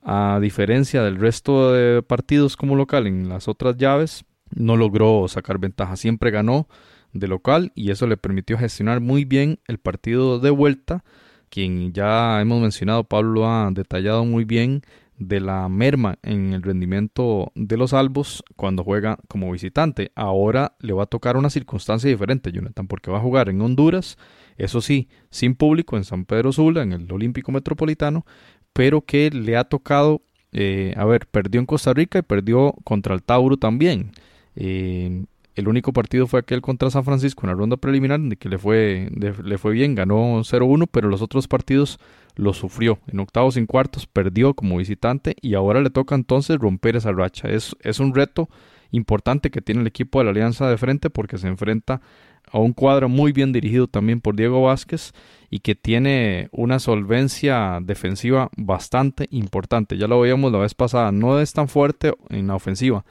[0.03, 5.59] a diferencia del resto de partidos como local en las otras llaves, no logró sacar
[5.59, 6.69] ventaja, siempre ganó
[7.13, 11.03] de local y eso le permitió gestionar muy bien el partido de vuelta,
[11.49, 14.83] quien ya hemos mencionado, Pablo ha detallado muy bien
[15.19, 20.13] de la merma en el rendimiento de los albos cuando juega como visitante.
[20.15, 24.19] Ahora le va a tocar una circunstancia diferente, Jonathan, porque va a jugar en Honduras,
[24.57, 28.25] eso sí, sin público en San Pedro Sula, en el Olímpico Metropolitano,
[28.73, 33.15] pero que le ha tocado, eh, a ver, perdió en Costa Rica y perdió contra
[33.15, 34.13] el Tauro también.
[34.55, 38.49] Eh, el único partido fue aquel contra San Francisco en la ronda preliminar, de que
[38.51, 41.99] le fue, le fue bien, ganó 0-1, pero los otros partidos
[42.35, 42.99] lo sufrió.
[43.07, 47.13] En octavos y en cuartos perdió como visitante y ahora le toca entonces romper esa
[47.13, 47.49] racha.
[47.49, 48.51] Es un reto
[48.91, 52.01] importante que tiene el equipo de la Alianza de frente porque se enfrenta
[52.51, 55.13] a un cuadro muy bien dirigido también por Diego Vázquez
[55.51, 59.97] y que tiene una solvencia defensiva bastante importante.
[59.99, 63.05] Ya lo veíamos la vez pasada, no es tan fuerte en la ofensiva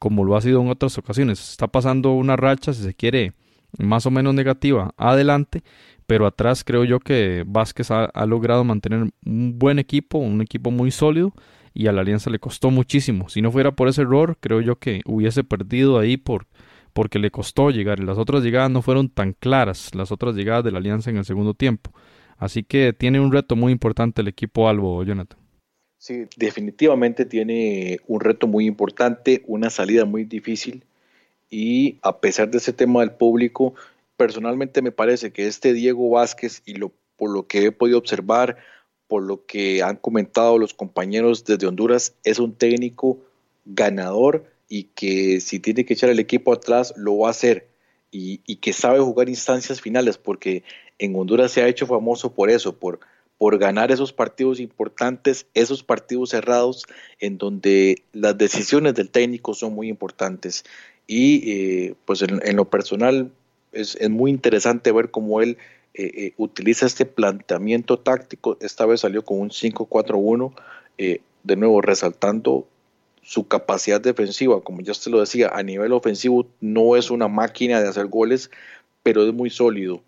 [0.00, 1.50] como lo ha sido en otras ocasiones.
[1.50, 3.34] Está pasando una racha, si se quiere,
[3.78, 5.62] más o menos negativa adelante,
[6.06, 10.90] pero atrás creo yo que Vázquez ha, logrado mantener un buen equipo, un equipo muy
[10.90, 11.34] sólido
[11.74, 13.28] y a la Alianza le costó muchísimo.
[13.28, 16.46] Si no fuera por ese error, creo yo que hubiese perdido ahí por
[16.92, 18.00] porque le costó llegar.
[18.00, 21.24] Las otras llegadas no fueron tan claras, las otras llegadas de la Alianza en el
[21.24, 21.92] segundo tiempo.
[22.36, 25.38] Así que tiene un reto muy importante el equipo Albo, Jonathan.
[25.98, 30.84] Sí, definitivamente tiene un reto muy importante, una salida muy difícil
[31.50, 33.74] y a pesar de ese tema del público,
[34.16, 38.56] personalmente me parece que este Diego Vázquez y lo, por lo que he podido observar,
[39.08, 43.18] por lo que han comentado los compañeros desde Honduras, es un técnico
[43.66, 47.68] ganador y que si tiene que echar el equipo atrás lo va a hacer
[48.10, 50.62] y, y que sabe jugar instancias finales porque
[50.98, 53.00] en Honduras se ha hecho famoso por eso, por
[53.40, 56.84] por ganar esos partidos importantes, esos partidos cerrados
[57.20, 60.62] en donde las decisiones del técnico son muy importantes.
[61.06, 63.32] Y eh, pues en, lo personal
[63.72, 65.56] es, muy interesante ver cómo él
[65.94, 68.58] eh, eh, utiliza este planteamiento táctico.
[68.60, 70.52] Esta vez salió con un 5-4-1,
[70.98, 72.68] de nuevo resaltando
[73.22, 74.60] su capacidad defensiva.
[74.62, 78.50] Como ya usted lo decía, a nivel ofensivo no es una máquina de hacer goles,
[79.02, 80.02] pero es muy sólido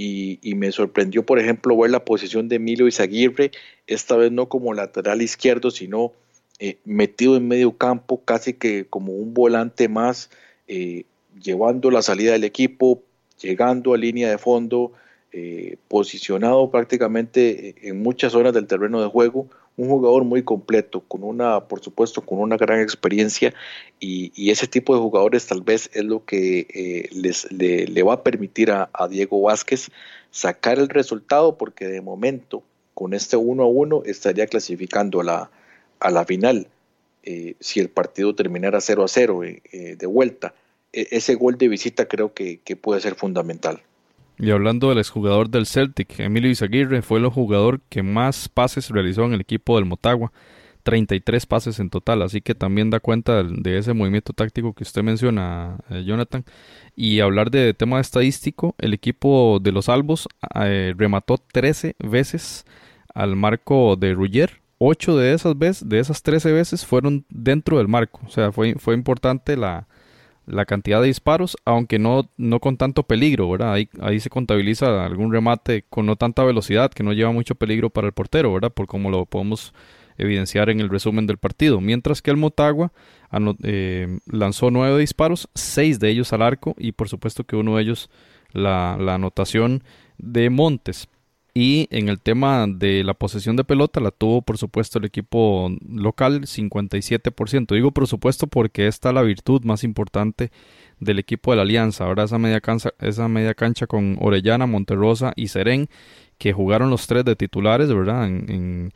[0.00, 3.50] y, me sorprendió, por ejemplo, ver la posición de Emilio Izaguirre,
[3.88, 6.12] esta vez no como lateral izquierdo, sino
[6.60, 10.30] eh, metido en medio campo, casi que como un volante más,
[10.68, 11.02] eh,
[11.42, 13.02] llevando la salida del equipo,
[13.42, 14.92] llegando a línea de fondo,
[15.32, 21.22] eh, posicionado prácticamente en muchas zonas del terreno de juego, un jugador muy completo, con
[21.22, 23.54] una, por supuesto, con una gran experiencia
[24.00, 28.22] y, ese tipo de jugadores tal vez es lo que eh, les, le, va a
[28.22, 29.90] permitir a, Diego Vázquez
[30.30, 32.62] sacar el resultado porque de momento
[32.94, 35.50] con este 1 a 1 estaría clasificando a la,
[36.00, 36.66] a la final
[37.22, 39.60] eh, si el partido terminara 0 a 0 eh,
[39.96, 40.54] de vuelta.
[40.92, 43.80] E, ese gol de visita creo que puede ser fundamental.
[44.38, 49.24] Y hablando del exjugador del Celtic, Emilio Izaguirre fue el jugador que más pases realizó
[49.24, 50.32] en el equipo del Motagua,
[50.84, 55.02] 33 pases en total, así que también da cuenta de, ese movimiento táctico que usted
[55.02, 56.44] menciona, eh, Jonathan.
[56.94, 62.64] Y hablar de tema estadístico, el equipo de los Albos eh, remató 13 veces
[63.12, 67.88] al marco de Ruggier, 8 de esas veces, de esas 13 veces fueron dentro del
[67.88, 69.87] marco, o sea, fue, fue importante la,
[70.48, 73.74] la cantidad de disparos, aunque no, no con tanto peligro, ¿verdad?
[73.74, 77.90] Ahí, ahí se contabiliza algún remate con no tanta velocidad, que no lleva mucho peligro
[77.90, 78.72] para el portero, ¿verdad?
[78.72, 79.74] Por como lo podemos
[80.16, 81.80] evidenciar en el resumen del partido.
[81.80, 82.92] Mientras que el Motagua
[83.62, 87.82] eh, lanzó nueve disparos, seis de ellos al arco y por supuesto que uno de
[87.82, 88.10] ellos
[88.52, 89.84] la, la anotación
[90.18, 91.08] de Montes.
[91.60, 95.68] Y en el tema de la posesión de pelota la tuvo por supuesto el equipo
[95.88, 97.74] local 57%.
[97.74, 100.52] Digo por supuesto porque esta es la virtud más importante
[101.00, 102.04] del equipo de la Alianza.
[102.04, 105.88] Ahora esa media cancha, esa media cancha con Orellana, Monterrosa y Serén
[106.38, 108.28] que jugaron los tres de titulares, ¿verdad?
[108.28, 108.92] En,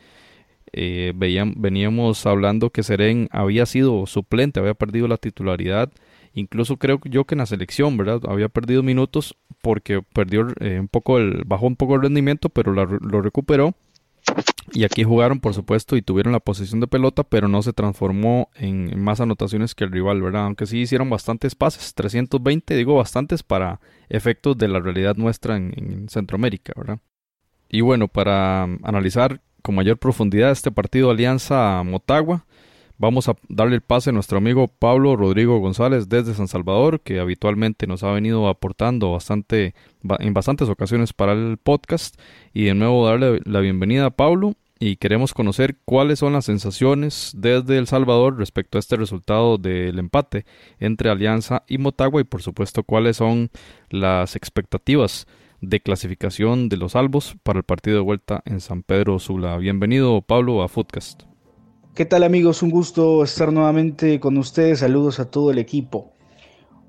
[0.74, 5.90] Eh, veían, veníamos hablando que Seren había sido suplente, había perdido la titularidad.
[6.34, 8.20] Incluso creo yo que en la selección, ¿verdad?
[8.28, 13.22] Había perdido minutos porque perdió eh, un poco bajó un poco el rendimiento, pero lo
[13.22, 13.74] recuperó.
[14.72, 18.48] Y aquí jugaron, por supuesto, y tuvieron la posición de pelota, pero no se transformó
[18.54, 20.44] en más anotaciones que el rival, ¿verdad?
[20.44, 25.74] Aunque sí hicieron bastantes pases, 320, digo bastantes para efectos de la realidad nuestra en,
[25.76, 26.98] en Centroamérica, ¿verdad?
[27.68, 32.46] Y bueno, para analizar con mayor profundidad este partido Alianza Motagua,
[32.98, 37.20] Vamos a darle el pase a nuestro amigo Pablo Rodrigo González desde San Salvador, que
[37.20, 39.74] habitualmente nos ha venido aportando bastante
[40.18, 42.20] en bastantes ocasiones para el podcast.
[42.52, 47.32] Y de nuevo darle la bienvenida a Pablo y queremos conocer cuáles son las sensaciones
[47.36, 50.44] desde El Salvador respecto a este resultado del empate
[50.80, 53.50] entre Alianza y Motagua y por supuesto cuáles son
[53.90, 55.28] las expectativas
[55.60, 59.56] de clasificación de los albos para el partido de vuelta en San Pedro Sula.
[59.56, 61.31] Bienvenido Pablo a Footcast.
[61.94, 62.62] ¿Qué tal amigos?
[62.62, 64.78] Un gusto estar nuevamente con ustedes.
[64.78, 66.10] Saludos a todo el equipo.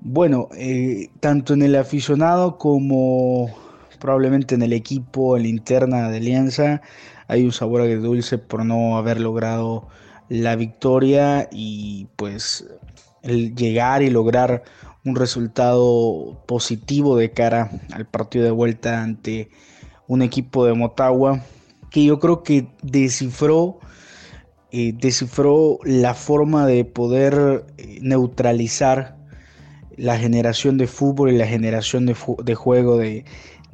[0.00, 3.54] Bueno, eh, tanto en el aficionado como
[4.00, 6.80] probablemente en el equipo, en la interna de Alianza,
[7.28, 9.88] hay un sabor agridulce por no haber logrado
[10.30, 12.66] la victoria y pues
[13.22, 14.62] el llegar y lograr
[15.04, 19.50] un resultado positivo de cara al partido de vuelta ante
[20.08, 21.42] un equipo de Motagua
[21.90, 23.80] que yo creo que descifró
[24.76, 29.16] eh, descifró la forma de poder eh, neutralizar
[29.96, 33.24] la generación de fútbol y la generación de, juego de,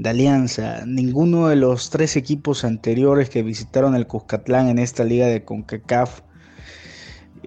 [0.04, 0.84] Alianza.
[0.84, 6.20] Ninguno de los tres equipos anteriores que visitaron el Cuscatlán en esta liga de CONCACAF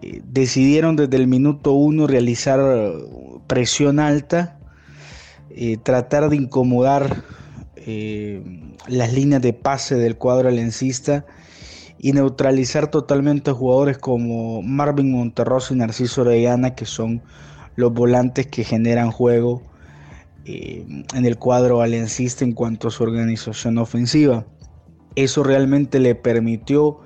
[0.01, 2.59] eh, decidieron desde el minuto uno realizar
[3.45, 4.57] presión alta,
[5.83, 7.23] tratar de incomodar
[8.87, 11.27] las líneas de pase del cuadro alencista
[12.03, 17.21] y neutralizar totalmente a jugadores como Marvin Monterroso y Narciso Orellana, que son
[17.77, 19.61] los volantes que generan juego
[20.43, 24.45] eh, en el cuadro valencista en cuanto a su organización ofensiva.
[25.15, 26.99] Eso realmente le permitió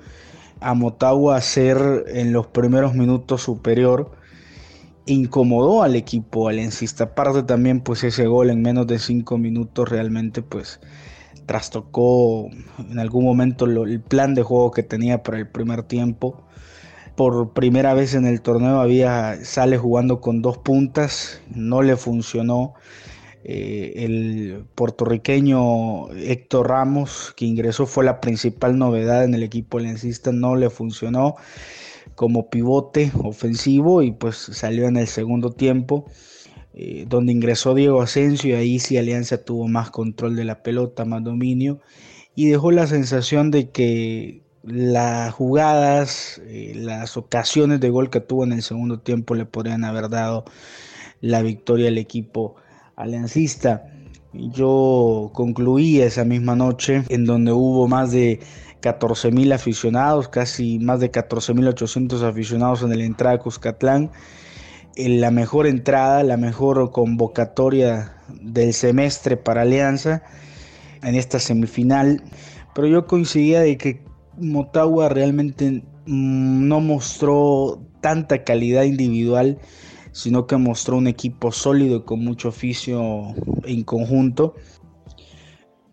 [0.58, 4.10] a Motagua ser en los primeros minutos superior
[5.06, 7.04] incomodó al equipo valencista.
[7.04, 10.80] Aparte también pues ese gol en menos de cinco minutos realmente pues
[11.48, 16.44] trastocó en algún momento el plan de juego que tenía para el primer tiempo.
[17.16, 22.74] Por primera vez en el torneo había sale jugando con dos puntas, no le funcionó.
[23.44, 30.32] Eh, el puertorriqueño Héctor Ramos, que ingresó, fue la principal novedad en el equipo lencista,
[30.32, 31.36] no le funcionó
[32.14, 36.04] como pivote ofensivo y pues salió en el segundo tiempo.
[36.80, 41.04] Eh, donde ingresó Diego Asensio y ahí sí Alianza tuvo más control de la pelota,
[41.04, 41.80] más dominio
[42.36, 48.44] y dejó la sensación de que las jugadas, eh, las ocasiones de gol que tuvo
[48.44, 50.44] en el segundo tiempo le podrían haber dado
[51.20, 52.54] la victoria al equipo
[52.94, 53.90] aliancista.
[54.32, 58.38] Yo concluí esa misma noche en donde hubo más de
[58.82, 64.12] 14 mil aficionados, casi más de 14 mil 800 aficionados en el entrada de Cuscatlán
[64.98, 70.22] la mejor entrada, la mejor convocatoria del semestre para Alianza
[71.02, 72.22] en esta semifinal.
[72.74, 74.02] Pero yo coincidía de que
[74.36, 79.58] Motagua realmente mm, no mostró tanta calidad individual,
[80.12, 83.34] sino que mostró un equipo sólido con mucho oficio
[83.64, 84.54] en conjunto.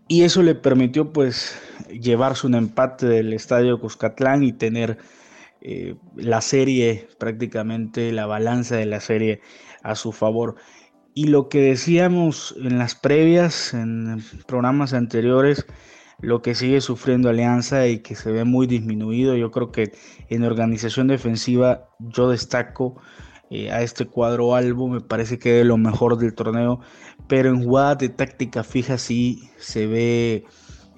[0.07, 1.55] Y eso le permitió pues
[1.89, 4.97] llevarse un empate del estadio Cuscatlán y tener
[5.67, 9.41] eh, la serie, prácticamente la balanza de la serie
[9.81, 10.57] a su favor.
[11.15, 15.65] Y lo que decíamos en las previas, en programas anteriores,
[16.19, 19.91] lo que sigue sufriendo Alianza y que se ve muy disminuido, yo creo que
[20.29, 23.01] en organización defensiva yo destaco
[23.49, 26.79] eh, a este cuadro albo, me parece que es lo mejor del torneo,
[27.27, 30.45] pero en jugadas de táctica fija sí se ve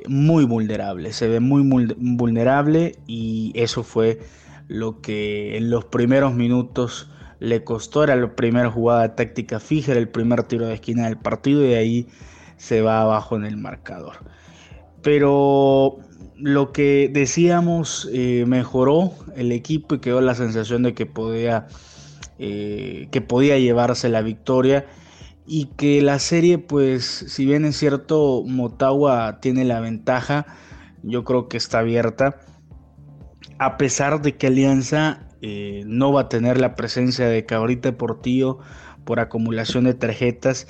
[0.09, 1.63] muy vulnerable, se ve muy
[1.95, 4.20] vulnerable y eso fue
[4.68, 7.09] lo que en los primeros minutos
[7.39, 11.18] le costó, era la primera jugada táctica fija, era el primer tiro de esquina del
[11.18, 12.07] partido y de ahí
[12.57, 14.18] se va abajo en el marcador.
[15.01, 15.99] Pero
[16.36, 21.68] lo que decíamos eh, mejoró el equipo y quedó la sensación de que podía,
[22.39, 24.86] eh, que podía llevarse la victoria
[25.45, 30.45] y que la serie pues si bien es cierto Motagua tiene la ventaja
[31.03, 32.39] yo creo que está abierta
[33.60, 38.60] a pesar de que Alianza eh, no va a tener la presencia de Cabrita Portillo
[39.05, 40.68] por acumulación de tarjetas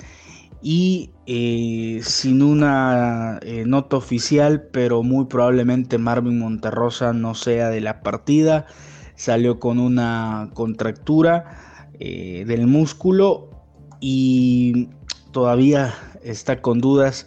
[0.60, 7.80] y eh, sin una eh, nota oficial, pero muy probablemente Marvin Monterrosa no sea de
[7.80, 8.66] la partida.
[9.14, 11.64] Salió con una contractura
[11.98, 13.50] del músculo
[13.98, 14.88] y
[15.32, 17.26] todavía está con dudas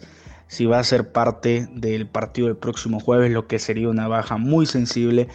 [0.52, 4.36] si va a ser parte del partido del próximo jueves, lo que sería una baja
[4.36, 5.28] muy sensible,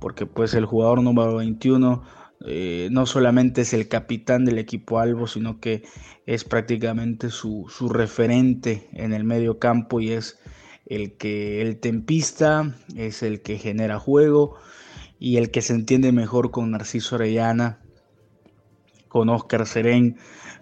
[0.00, 2.02] porque pues el jugador número 21
[2.46, 5.82] eh, no solamente es el capitán del equipo Albo, sino que
[6.24, 10.38] es prácticamente su, referente en el medio campo y es
[10.86, 14.56] el que el tempista, es el que genera juego
[15.18, 17.82] y el que se entiende mejor con Narciso Orellana,
[19.08, 20.16] con Oscar Serén,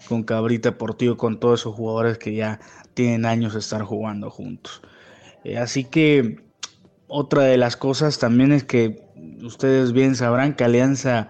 [0.09, 2.59] con Cabrita Portillo, con todos esos jugadores que ya
[2.93, 4.81] tienen años de estar jugando juntos.
[5.43, 6.43] Eh, así que
[7.07, 9.01] otra de las cosas también es que
[9.43, 11.29] ustedes bien sabrán que Alianza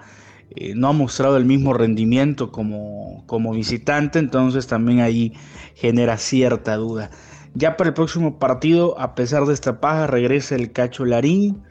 [0.55, 5.33] eh, no ha mostrado el mismo rendimiento como, como visitante, entonces también ahí
[5.75, 7.09] genera cierta duda.
[7.53, 11.63] Ya para el próximo partido, a pesar de esta paja, regresa el Cacho Larín,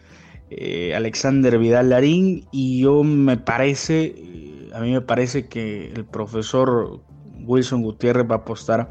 [0.51, 4.15] eh, Alexander Vidal Larín, y yo me parece,
[4.75, 7.01] a mí me parece que el profesor
[7.45, 8.91] Wilson Gutiérrez va a apostar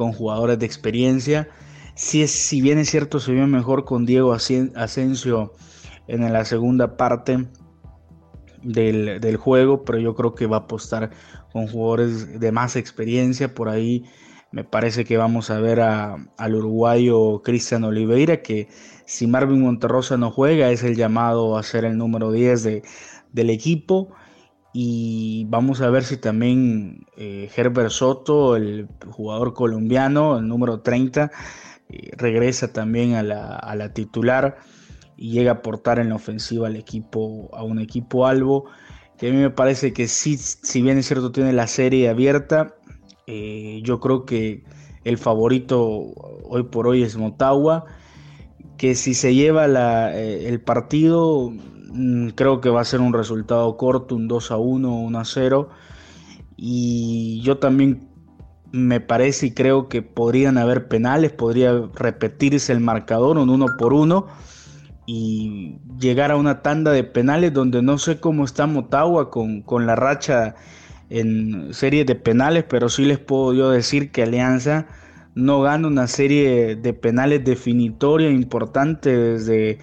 [0.00, 1.46] con jugadores de experiencia.
[1.94, 5.52] Si, si bien es cierto, se vio mejor con Diego Asensio
[6.08, 7.46] en la segunda parte
[8.62, 11.10] del, juego, pero yo creo que va a apostar
[11.52, 13.54] con jugadores de más experiencia.
[13.54, 14.06] Por ahí
[14.52, 18.68] me parece que vamos a ver al uruguayo Cristian Oliveira, que
[19.04, 22.82] si Marvin Monterrosa no juega, es el llamado a ser el número 10 de,
[23.34, 24.08] del equipo.
[24.72, 31.30] Y vamos a ver si también eh, Herbert Soto, el jugador colombiano, el número 30,
[31.88, 34.58] eh, regresa también a la, a la titular
[35.16, 38.66] y llega a aportar en la ofensiva al equipo, a un equipo albo,
[39.18, 42.74] que a mí me parece que sí, si bien es cierto tiene la serie abierta,
[43.26, 44.64] eh, yo creo que
[45.04, 46.12] el favorito
[46.44, 47.84] hoy por hoy es Motagua,
[48.78, 49.66] que si se lleva
[50.14, 51.52] eh, el partido,
[52.34, 55.68] creo que va a ser un resultado corto, un 2 a 1, 1 a 0,
[56.56, 58.08] y yo también
[58.72, 63.92] me parece y creo que podrían haber penales, podría repetirse el marcador, un 1 por
[63.92, 64.26] 1
[65.06, 69.86] y llegar a una tanda de penales donde no sé cómo está Motagua con, con
[69.86, 70.54] la racha
[71.08, 74.86] en serie de penales, pero sí les puedo yo decir que Alianza
[75.34, 79.78] no gana una serie de penales definitoria importante desde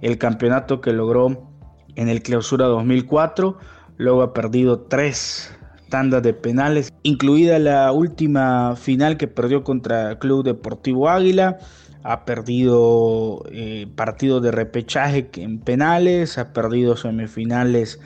[0.00, 1.51] el campeonato que logró
[1.96, 3.58] en el clausura 2004.
[3.96, 5.54] Luego ha perdido tres
[5.88, 11.58] tandas de penales, incluida la última final que perdió contra Club Deportivo Águila
[12.04, 18.00] ha perdido eh, partidos de repechaje en penales, ha perdido semifinales,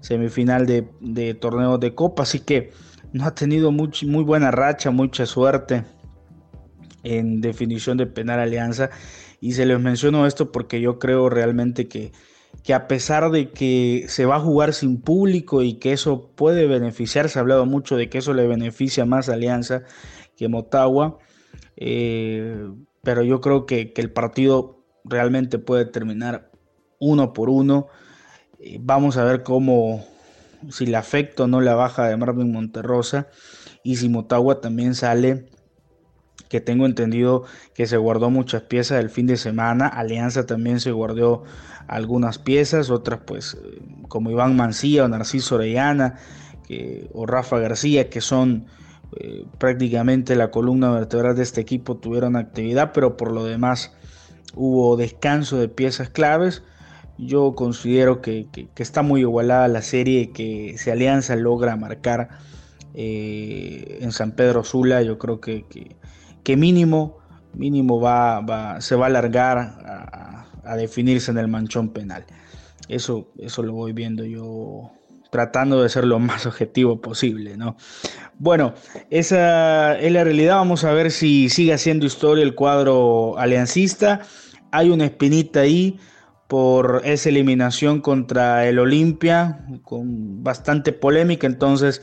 [0.00, 2.72] semifinal de, de torneos de copa, así que
[3.12, 5.84] no ha tenido muy buena racha, mucha suerte
[7.02, 8.90] en definición de penal alianza.
[9.40, 12.12] Y se les menciono esto porque yo creo realmente que,
[12.62, 16.66] que a pesar de que se va a jugar sin público y que eso puede
[16.66, 19.82] beneficiar, se ha hablado mucho de que eso le beneficia más a Alianza
[20.36, 21.18] que Motagua,
[21.76, 22.68] eh,
[23.02, 26.50] pero yo creo que, el partido realmente puede terminar
[26.98, 27.88] uno por uno.
[28.58, 30.04] Eh, vamos a ver cómo,
[30.70, 33.28] si le afecta o no la baja de Marvin Monterrosa
[33.82, 35.46] y si Motagua también sale,
[36.48, 37.44] que tengo entendido
[37.74, 41.44] que se guardó muchas piezas el fin de semana, Alianza también se guardó
[41.88, 46.16] algunas piezas, otras pues eh, como Iván Mancía o Narciso Orellana
[47.12, 48.66] o Rafa García, que son
[49.16, 53.92] eh, prácticamente la columna vertebral de este equipo tuvieron actividad, pero por lo demás
[54.54, 56.62] hubo descanso de piezas claves.
[57.16, 62.30] Yo considero que, está muy igualada la serie, que si Alianza logra marcar
[62.94, 65.64] eh, en San Pedro Sula, yo creo que,
[66.42, 67.18] que, mínimo,
[67.52, 72.24] mínimo va, se va a alargar a, a, definirse en el manchón penal.
[72.88, 74.92] Eso, eso lo voy viendo yo
[75.30, 77.76] tratando de ser lo más objetivo posible, ¿no?
[78.38, 78.74] Bueno,
[79.10, 80.56] esa es la realidad.
[80.56, 84.20] Vamos a ver si sigue haciendo historia el cuadro aliancista.
[84.70, 85.98] Hay una espinita ahí
[86.48, 91.46] por esa eliminación contra el Olimpia, con bastante polémica.
[91.46, 92.02] Entonces,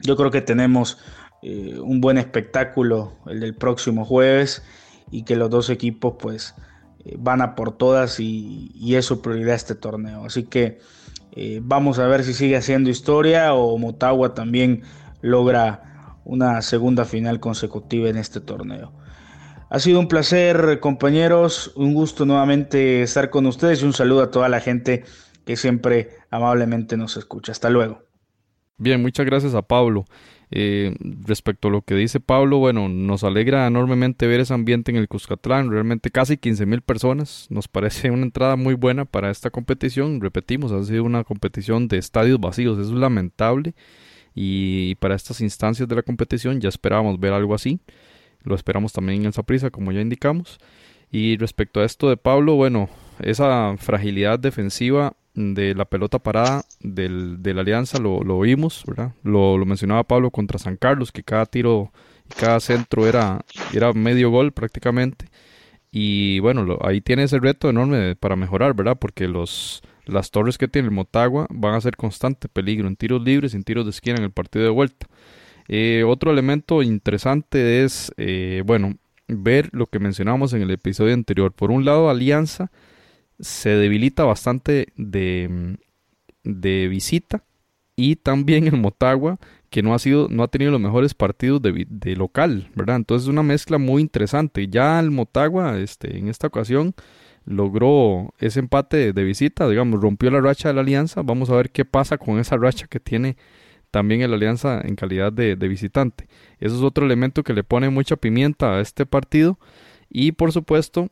[0.00, 0.98] yo creo que tenemos
[1.42, 4.62] eh, un buen espectáculo el del próximo jueves
[5.10, 6.54] y que los dos equipos, pues,
[7.18, 10.24] van a por todas y, y es su prioridad este torneo.
[10.24, 10.78] Así que
[11.32, 14.82] eh, vamos a ver si sigue haciendo historia o Motagua también
[15.22, 18.92] logra una segunda final consecutiva en este torneo.
[19.70, 24.30] Ha sido un placer, compañeros, un gusto nuevamente estar con ustedes y un saludo a
[24.30, 25.04] toda la gente
[25.46, 27.52] que siempre amablemente nos escucha.
[27.52, 28.02] Hasta luego.
[28.76, 30.04] Bien, muchas gracias a Pablo.
[30.54, 34.98] Eh, respecto a lo que dice Pablo, bueno, nos alegra enormemente ver ese ambiente en
[34.98, 39.48] el Cuscatlán, realmente casi 15 mil personas, nos parece una entrada muy buena para esta
[39.48, 43.74] competición, repetimos, ha sido una competición de estadios vacíos, es lamentable.
[44.34, 47.80] Y para estas instancias de la competición ya esperábamos ver algo así,
[48.42, 50.58] lo esperamos también en Saprissa como ya indicamos,
[51.10, 52.90] y respecto a esto de Pablo, bueno,
[53.20, 59.12] esa fragilidad defensiva de la pelota parada del, de la alianza lo, lo vimos, ¿verdad?
[59.22, 61.90] Lo, lo, mencionaba Pablo contra San Carlos, que cada tiro
[62.30, 65.26] y cada centro era, era medio gol prácticamente.
[65.90, 68.98] Y bueno, ahí tiene ese reto enorme para mejorar, ¿verdad?
[68.98, 73.22] Porque los, las torres que tiene el Motagua van a ser constante peligro en tiros
[73.22, 75.06] libres en tiros de esquina en el partido de vuelta.
[75.68, 78.96] Eh, otro elemento interesante es, eh, bueno,
[79.28, 81.52] ver lo que mencionábamos en el episodio anterior.
[81.52, 82.70] Por un lado, Alianza
[83.42, 85.76] se debilita bastante de,
[86.44, 87.44] de visita
[87.96, 89.38] y también el Motagua
[89.68, 92.96] que no ha sido no ha tenido los mejores partidos de, de, local, ¿verdad?
[92.96, 94.68] Entonces es una mezcla muy interesante.
[94.68, 96.94] Ya el Motagua este en esta ocasión
[97.44, 101.22] logró ese empate de visita, digamos, rompió la racha de la Alianza.
[101.22, 103.36] Vamos a ver qué pasa con esa racha que tiene
[103.90, 106.28] también el Alianza en calidad de, de visitante.
[106.60, 109.58] Eso es otro elemento que le pone mucha pimienta a este partido
[110.08, 111.10] y por supuesto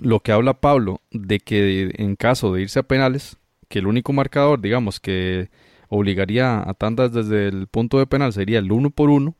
[0.00, 3.36] lo que habla Pablo de que en caso de irse a penales,
[3.68, 5.48] que el único marcador, digamos, que
[5.88, 9.34] obligaría a tandas desde el punto de penal sería el uno por uno,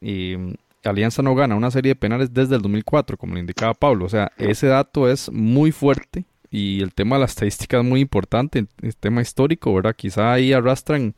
[0.00, 0.36] y
[0.84, 4.04] Alianza no gana una serie de penales desde el 2004, como le indicaba Pablo.
[4.04, 8.00] O sea, ese dato es muy fuerte y el tema de la estadística es muy
[8.00, 9.96] importante, el tema histórico, ¿verdad?
[9.96, 11.14] Quizá ahí arrastran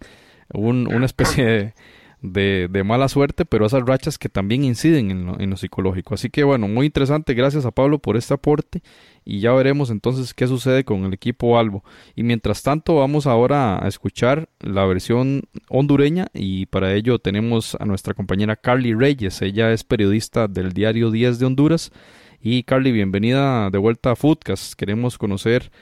[0.54, 1.74] una especie de
[2.20, 6.14] de, mala suerte, pero esas rachas que también inciden en lo, en lo, psicológico.
[6.14, 8.82] Así que bueno, muy interesante, gracias a Pablo por este aporte
[9.24, 11.84] y ya veremos entonces qué sucede con el equipo Albo.
[12.16, 17.84] Y mientras tanto vamos ahora a escuchar la versión hondureña y para ello tenemos a
[17.84, 21.92] nuestra compañera Carly Reyes, ella es periodista del diario 10 de Honduras.
[22.40, 24.74] Y Carly, bienvenida de vuelta a Foodcast.
[24.74, 25.72] Queremos conocer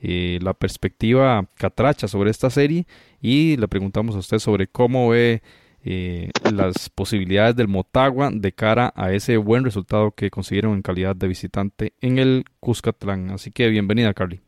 [0.00, 2.86] eh, la perspectiva catracha sobre esta serie
[3.20, 5.42] y le preguntamos a usted sobre cómo ve
[5.88, 11.14] eh, las posibilidades del Motagua de cara a ese buen resultado que consiguieron en calidad
[11.14, 13.30] de visitante en el Cuscatlán.
[13.30, 14.40] Así que bienvenida, Carly.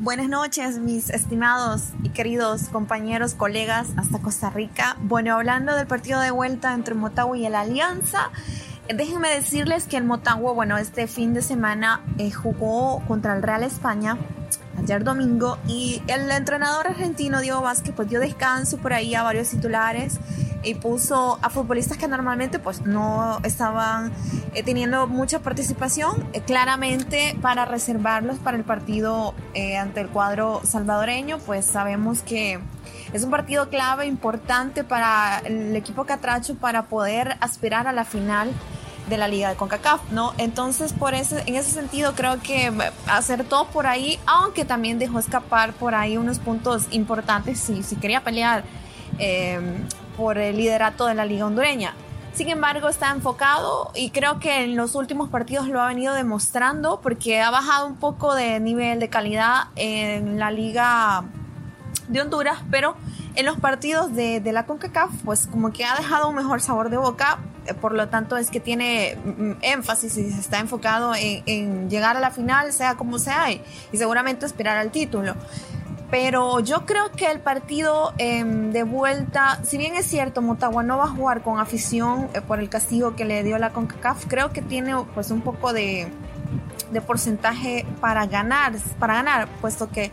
[0.00, 4.96] Buenas noches, mis estimados y queridos compañeros, colegas hasta Costa Rica.
[5.02, 8.32] Bueno, hablando del partido de vuelta entre Motagua y el Alianza,
[8.88, 13.62] déjenme decirles que el Motagua, bueno, este fin de semana eh, jugó contra el Real
[13.62, 14.18] España
[14.78, 19.48] ayer domingo y el entrenador argentino Diego Vázquez pues dio descanso por ahí a varios
[19.48, 20.18] titulares
[20.62, 24.12] y puso a futbolistas que normalmente pues no estaban
[24.54, 30.60] eh, teniendo mucha participación eh, claramente para reservarlos para el partido eh, ante el cuadro
[30.64, 32.60] salvadoreño pues sabemos que
[33.12, 38.50] es un partido clave importante para el equipo catracho para poder aspirar a la final
[39.08, 40.32] de la liga de CONCACAF, ¿no?
[40.38, 42.72] Entonces, por ese, en ese sentido, creo que
[43.06, 48.22] acertó por ahí, aunque también dejó escapar por ahí unos puntos importantes si, si quería
[48.22, 48.64] pelear
[50.16, 51.94] por el liderato de la liga hondureña.
[52.32, 57.00] Sin embargo, está enfocado y creo que en los últimos partidos lo ha venido demostrando
[57.02, 61.24] porque ha bajado un poco de nivel de calidad en la liga
[62.08, 62.96] de Honduras, pero
[63.34, 66.88] en los partidos de, de la CONCACAF, pues como que ha dejado un mejor sabor
[66.88, 67.38] de boca,
[67.80, 72.30] por lo tanto es que tiene mm, énfasis y está enfocado en, llegar a la
[72.30, 75.34] final, sea como sea, y, seguramente aspirar al título.
[76.10, 80.98] Pero yo creo que el partido em, de vuelta, si bien es cierto, Motagua no
[80.98, 84.52] va a jugar con afición eh, por el castigo que le dio la CONCACAF, creo
[84.52, 86.08] que tiene pues un poco de,
[87.06, 90.10] porcentaje para ganar, para ganar, puesto que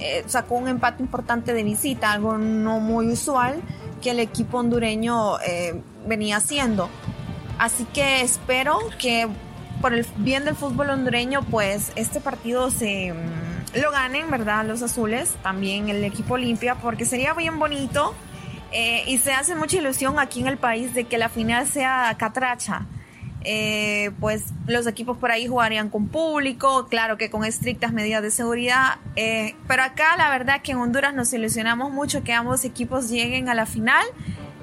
[0.00, 3.62] eh, sacó un empate importante de visita, algo no muy usual
[3.98, 6.88] que el equipo hondureño eh, venía haciendo.
[7.58, 9.28] Así que espero que
[9.80, 13.14] por el bien del fútbol hondureño, pues este partido se
[13.74, 14.64] lo ganen, ¿verdad?
[14.64, 18.14] Los azules, también el equipo limpia, porque sería bien bonito
[18.72, 22.14] eh, y se hace mucha ilusión aquí en el país de que la final sea
[22.18, 22.86] catracha.
[23.44, 28.32] Eh, pues los equipos por ahí jugarían con público, claro que con estrictas medidas de
[28.32, 33.08] seguridad, eh, pero acá la verdad que en Honduras nos ilusionamos mucho que ambos equipos
[33.08, 34.04] lleguen a la final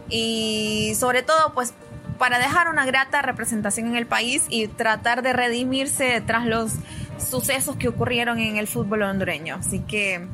[0.09, 1.73] y sobre todo pues
[2.17, 6.73] para dejar una grata representación en el país y tratar de redimirse tras los
[7.17, 9.55] sucesos que ocurrieron en el fútbol hondureño.
[9.55, 10.27] Así que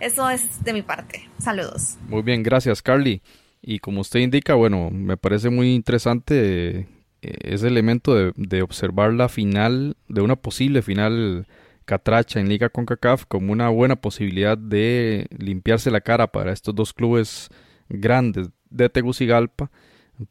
[0.00, 1.28] eso es de mi parte.
[1.38, 1.96] Saludos.
[2.08, 3.22] Muy bien, gracias Carly.
[3.62, 6.86] Y como usted indica, bueno, me parece muy interesante eh,
[7.22, 11.46] ese elemento de, de, observar la final, de una posible final
[11.84, 16.92] catracha en Liga CONCACAF como una buena posibilidad de limpiarse la cara para estos dos
[16.92, 17.48] clubes
[17.88, 19.70] grandes de Tegucigalpa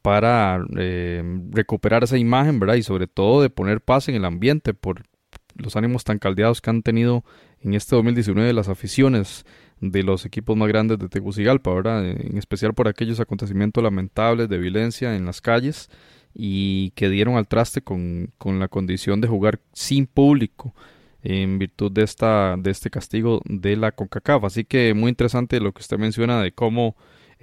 [0.01, 2.75] para eh, recuperar esa imagen, ¿verdad?
[2.75, 5.03] Y sobre todo de poner paz en el ambiente por
[5.55, 7.23] los ánimos tan caldeados que han tenido
[7.61, 9.45] en este 2019 las aficiones
[9.79, 12.09] de los equipos más grandes de Tegucigalpa, ¿verdad?
[12.09, 15.89] En especial por aquellos acontecimientos lamentables de violencia en las calles
[16.33, 20.73] y que dieron al traste con, con la condición de jugar sin público
[21.23, 24.43] en virtud de esta de este castigo de la CONCACAF.
[24.43, 26.95] Así que muy interesante lo que usted menciona de cómo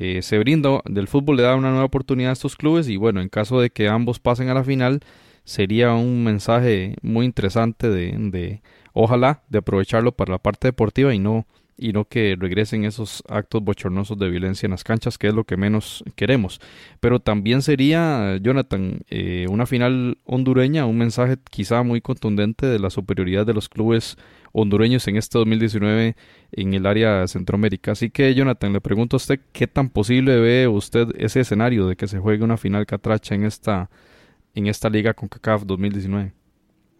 [0.02, 3.20] eh, se brinda del fútbol le da una nueva oportunidad a estos clubes y bueno,
[3.20, 5.00] en caso de que ambos pasen a la final
[5.44, 8.62] sería un mensaje muy interesante de, de
[8.94, 11.46] ojalá de aprovecharlo para la parte deportiva y no
[11.76, 15.44] y no que regresen esos actos bochornosos de violencia en las canchas, que es lo
[15.44, 16.60] que menos queremos.
[17.00, 22.90] Pero también sería, Jonathan, eh, una final hondureña, un mensaje quizá muy contundente de la
[22.90, 24.16] superioridad de los clubes
[24.52, 26.16] hondureños en este 2019
[26.52, 27.92] en el área Centroamérica.
[27.92, 31.96] Así que, Jonathan, le pregunto a usted, ¿qué tan posible ve usted ese escenario de
[31.96, 33.90] que se juegue una final catracha en esta,
[34.54, 36.32] en esta liga con CACAF 2019?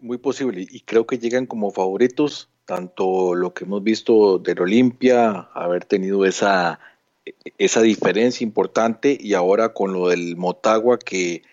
[0.01, 5.49] Muy posible, y creo que llegan como favoritos tanto lo que hemos visto del Olimpia,
[5.53, 6.79] haber tenido esa,
[7.57, 11.43] esa diferencia importante y ahora con lo del Motagua que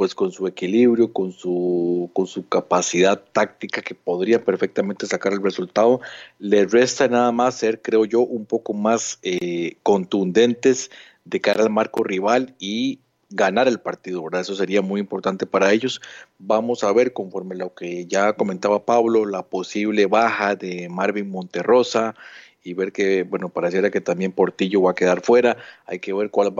[0.00, 5.42] pues con su equilibrio, con su, con su capacidad táctica que podría perfectamente sacar el
[5.42, 6.00] resultado,
[6.38, 10.90] le resta nada más ser, creo yo, un poco más eh, contundentes
[11.26, 14.40] de cara al marco rival y ganar el partido, ¿verdad?
[14.40, 16.00] Eso sería muy importante para ellos.
[16.38, 22.14] Vamos a ver, conforme lo que ya comentaba Pablo, la posible baja de Marvin Monterrosa
[22.62, 25.56] y ver que, bueno, pareciera que también Portillo va a quedar fuera.
[25.86, 26.52] Hay que ver cuál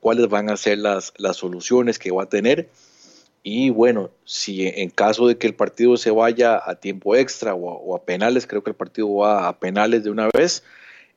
[0.00, 2.68] cuáles van a ser las, las soluciones que va a tener.
[3.42, 7.96] Y bueno, si en caso de que el partido se vaya a tiempo extra o
[7.96, 10.64] a, penales, creo que el partido va a penales de una vez,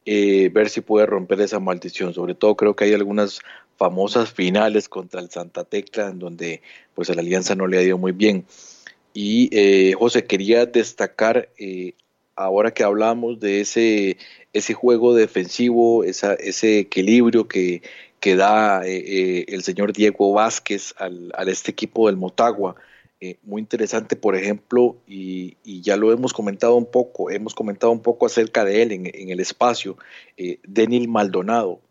[0.05, 2.13] eh, ver si puede romper esa maldición.
[2.13, 3.41] Sobre todo creo que hay algunas
[3.77, 6.61] famosas finales contra el Santa Tecla, en donde
[6.93, 8.45] pues a la Alianza no le ha ido muy bien.
[9.13, 11.95] Y eh, José, quería destacar, eh,
[12.35, 14.17] ahora que hablamos de ese,
[14.53, 17.81] ese juego defensivo, ese equilibrio que,
[18.19, 22.75] que da eh, el señor Diego Vázquez al, este equipo del Motagua,
[23.43, 28.25] muy interesante, por ejemplo, y, ya lo hemos comentado un poco, hemos comentado un poco
[28.25, 29.95] acerca de él en, en el espacio,
[30.63, 31.81] Denil Maldonado,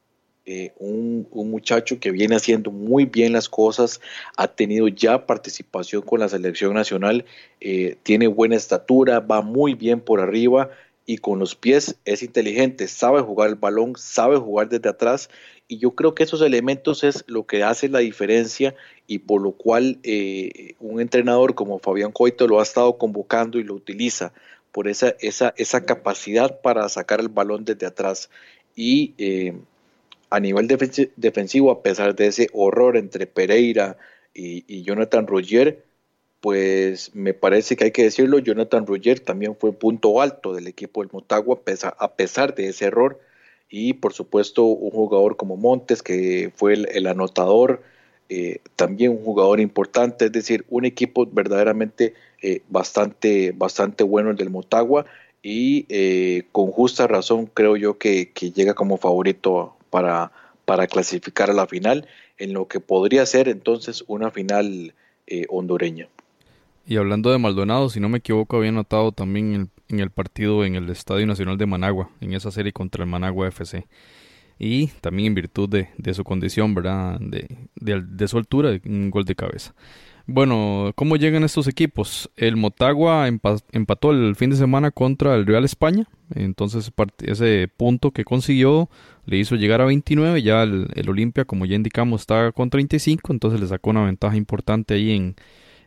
[0.51, 4.01] eh, un, muchacho que viene haciendo muy bien las cosas,
[4.36, 7.24] ha tenido ya participación con la selección nacional,
[7.61, 10.70] eh, tiene buena estatura, va muy bien por arriba
[11.07, 15.30] y con los pies es inteligente, sabe jugar el balón, sabe jugar desde atrás
[15.68, 18.74] y yo creo que esos elementos es lo que hace la diferencia
[19.07, 23.62] y por lo cual eh, un entrenador como Fabián Coito lo ha estado convocando y
[23.62, 24.32] lo utiliza
[24.72, 28.30] por esa, esa, esa capacidad para sacar el balón desde atrás.
[28.76, 29.14] Y
[30.30, 33.98] a nivel defensivo, a pesar de ese horror entre Pereira
[34.32, 35.84] y, Jonathan Roger,
[36.40, 41.02] pues me parece que hay que decirlo, Jonathan Roger también fue punto alto del equipo
[41.02, 41.60] del Motagua
[41.98, 43.20] a pesar de ese error.
[43.68, 47.82] Y por supuesto un jugador como Montes que fue el, anotador,
[48.28, 54.36] eh, también un jugador importante, es decir, un equipo verdaderamente eh, bastante, bastante bueno el
[54.36, 55.06] del Motagua.
[55.42, 60.32] Y eh, con justa razón creo yo que, que llega como favorito para,
[60.64, 64.95] para clasificar a la final, en lo que podría ser entonces una final
[65.26, 66.09] eh, hondureña.
[66.86, 70.74] Y hablando de Maldonado, si no me equivoco, había notado también en, el partido en
[70.74, 73.86] el Estadio Nacional de Managua, en esa serie contra el Managua FC.
[74.59, 77.18] Y también en virtud de, su condición, ¿verdad?
[77.20, 79.74] De, de, de su altura, un gol de cabeza.
[80.26, 82.30] Bueno, ¿cómo llegan estos equipos?
[82.36, 86.92] El Motagua empató el fin de semana contra el Real España, entonces
[87.22, 88.88] ese punto que consiguió
[89.26, 93.60] le hizo llegar a 29, ya el, Olimpia, como ya indicamos, está con 35, entonces
[93.60, 95.36] le sacó una ventaja importante ahí en,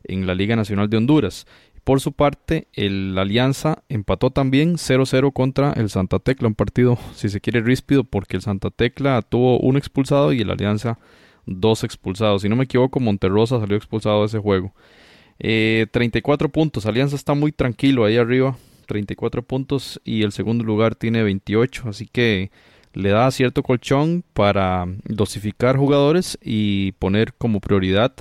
[0.03, 1.45] en la Liga Nacional de Honduras.
[1.84, 7.29] Por su parte, el Alianza empató también 0-0 contra el Santa Tecla, un partido, si
[7.29, 10.97] se quiere, ríspido, porque el Santa Tecla tuvo un expulsado y el Alianza
[11.45, 12.41] dos expulsados.
[12.41, 14.73] Si no me equivoco, Monterrosa salió expulsado de ese juego.
[15.39, 20.95] 34 eh, puntos, Alianza está muy tranquilo ahí arriba, 34 puntos y el segundo lugar
[20.95, 22.51] tiene 28, así que
[22.93, 28.13] le da cierto colchón para dosificar jugadores y poner como prioridad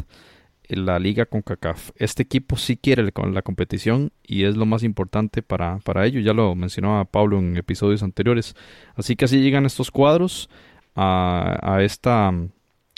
[0.69, 1.91] la liga con CACAF.
[1.97, 6.33] Este equipo sí quiere la competición y es lo más importante para, para ello, ya
[6.33, 8.55] lo mencionaba Pablo en episodios anteriores.
[8.95, 10.49] Así que así llegan estos cuadros
[10.95, 12.33] a, a esta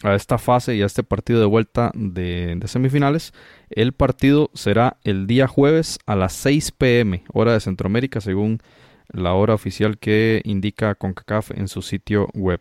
[0.05, 3.33] a esta fase y a este partido de vuelta de, semifinales.
[3.71, 8.61] El partido será el día jueves a las 6 pm, hora de Centroamérica, según
[9.13, 12.61] la hora oficial que indica CONCACAF en su sitio web.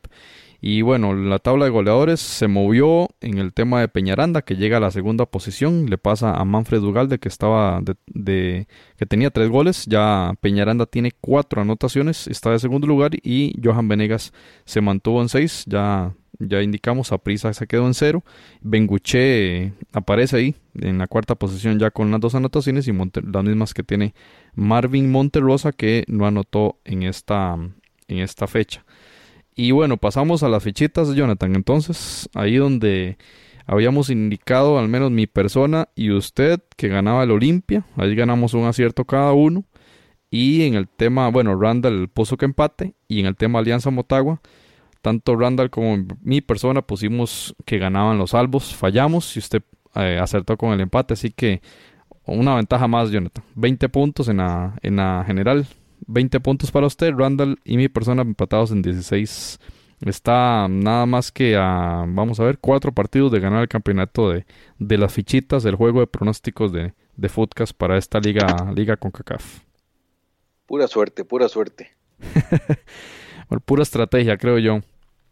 [0.65, 4.77] Y bueno, la tabla de goleadores se movió en el tema de Peñaranda, que llega
[4.77, 9.49] a la segunda posición, le pasa a Manfred Ugalde, que estaba de, que tenía tres
[9.49, 14.31] goles, ya Peñaranda tiene cuatro anotaciones, está de segundo lugar, y Johan Venegas
[14.63, 18.23] se mantuvo en seis, ya, ya indicamos, Aprisa se quedó en cero,
[18.61, 23.73] Benguche aparece ahí en la cuarta posición ya con las dos anotaciones y las mismas
[23.73, 24.13] que tiene
[24.55, 27.55] Marvin Monterrosa, que no anotó en esta,
[28.07, 28.83] en esta fecha.
[29.55, 31.55] Y bueno, pasamos a las fichitas Jonathan.
[31.55, 33.17] Entonces, ahí donde
[33.65, 37.85] habíamos indicado, al menos mi persona y usted, que ganaba el Olimpia.
[37.95, 39.65] Ahí ganamos un acierto cada uno.
[40.31, 42.95] Y en el tema, bueno, Randall puso que empate.
[43.07, 44.41] Y en el tema Alianza Motagua,
[45.03, 48.73] tanto Randall como mi persona pusimos que ganaban los salvos.
[48.73, 49.61] Fallamos y usted
[49.95, 51.13] eh, acertó con el empate.
[51.13, 51.61] Así que
[52.25, 53.43] una ventaja más, Jonathan.
[53.55, 55.67] 20 puntos en la, en la general.
[56.07, 59.59] 20 puntos para usted, Randall y mi persona empatados en 16.
[60.05, 64.45] Está nada más que a, vamos a ver, cuatro partidos de ganar el campeonato de,
[64.79, 69.11] de las fichitas del juego de pronósticos de, de Footcast para esta liga, liga con
[69.11, 69.59] CACAF.
[70.65, 71.91] Pura suerte, pura suerte.
[73.65, 74.79] pura estrategia, creo yo.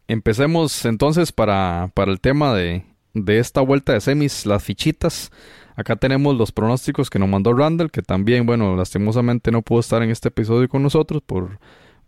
[0.08, 2.84] Empecemos entonces para, para el tema de,
[3.14, 5.30] de esta vuelta de semis, las fichitas.
[5.76, 10.02] Acá tenemos los pronósticos que nos mandó Randall, que también, bueno, lastimosamente no pudo estar
[10.02, 11.58] en este episodio con nosotros por,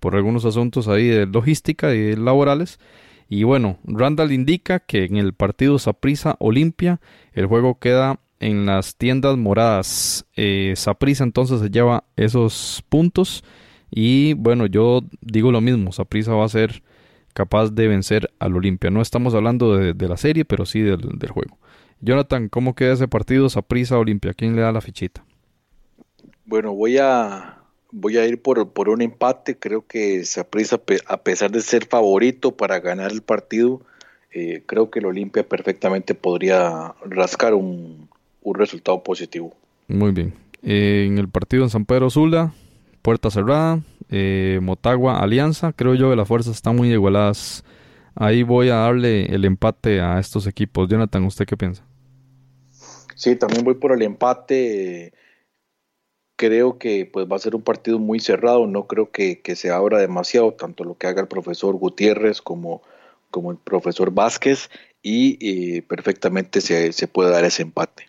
[0.00, 2.78] por algunos asuntos ahí de logística y laborales.
[3.28, 7.00] Y bueno, Randall indica que en el partido Saprisa Olimpia
[7.32, 10.26] el juego queda en las tiendas moradas.
[10.36, 13.44] Eh, Saprisa entonces se lleva esos puntos.
[13.90, 16.82] Y bueno, yo digo lo mismo, Saprisa va a ser
[17.34, 18.90] capaz de vencer al Olimpia.
[18.90, 21.58] No estamos hablando de, la serie, pero sí del, del juego.
[22.00, 24.32] Jonathan, ¿cómo queda ese partido Saprisa Olimpia?
[24.32, 25.24] ¿Quién le da la fichita?
[26.46, 27.58] Bueno, voy a
[27.94, 29.56] voy a ir por, por un empate.
[29.56, 33.80] Creo que Saprisa, a pesar de ser favorito para ganar el partido,
[34.32, 38.08] eh, creo que el Olimpia perfectamente podría rascar un,
[38.52, 39.54] resultado positivo.
[39.88, 40.34] Muy bien.
[40.62, 42.52] Eh, en el partido en San Pedro Sula,
[43.04, 47.62] puerta cerrada, eh, Motagua, Alianza, creo yo que las fuerzas están muy igualadas.
[48.14, 50.88] Ahí voy a darle el empate a estos equipos.
[50.88, 51.84] Jonathan, ¿usted qué piensa?
[53.14, 55.12] Sí, también voy por el empate.
[56.36, 58.66] Creo que pues va a ser un partido muy cerrado.
[58.66, 62.80] No creo que, se abra demasiado, tanto lo que haga el profesor Gutiérrez como,
[63.30, 64.70] como el profesor Vázquez,
[65.02, 68.06] y perfectamente se, se puede dar ese empate.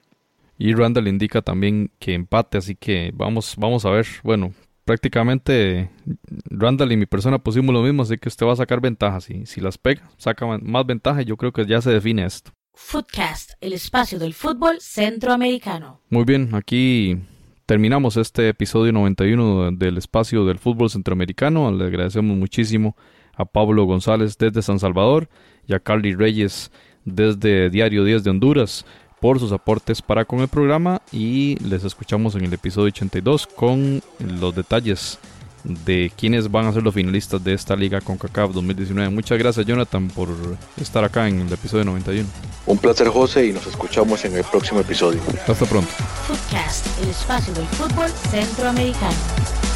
[0.58, 4.08] Y Randall indica también que empate, así que vamos, vamos a ver.
[4.24, 4.54] Bueno,
[4.86, 5.90] prácticamente
[6.46, 9.30] Randall y mi persona pusimos lo mismo, así que usted va a sacar ventajas.
[9.30, 12.52] y si las pega, saca más ventaja y yo creo que ya se define esto.
[12.76, 16.02] Footcast, el espacio del fútbol centroamericano.
[16.10, 17.18] Muy bien, aquí
[17.66, 21.72] terminamos este episodio 91 del espacio del fútbol centroamericano.
[21.72, 22.96] Le agradecemos muchísimo
[23.34, 25.30] a Pablo González desde San Salvador
[25.68, 26.72] y a Carly Reyes
[27.06, 28.86] desde Diario 10 de Honduras
[29.26, 34.04] por sus aportes para con el programa y les escuchamos en el episodio 82 con
[34.20, 35.18] los detalles
[35.64, 39.10] de quienes van a ser los finalistas de esta liga con CACAF 2019.
[39.10, 40.30] Muchas gracias Jonathan por
[40.80, 42.30] estar acá en el episodio 91.
[42.68, 45.20] Un placer José y nos escuchamos en el próximo episodio.
[45.48, 45.90] Hasta pronto.
[46.28, 49.75] Podcast, el espacio del fútbol centroamericano.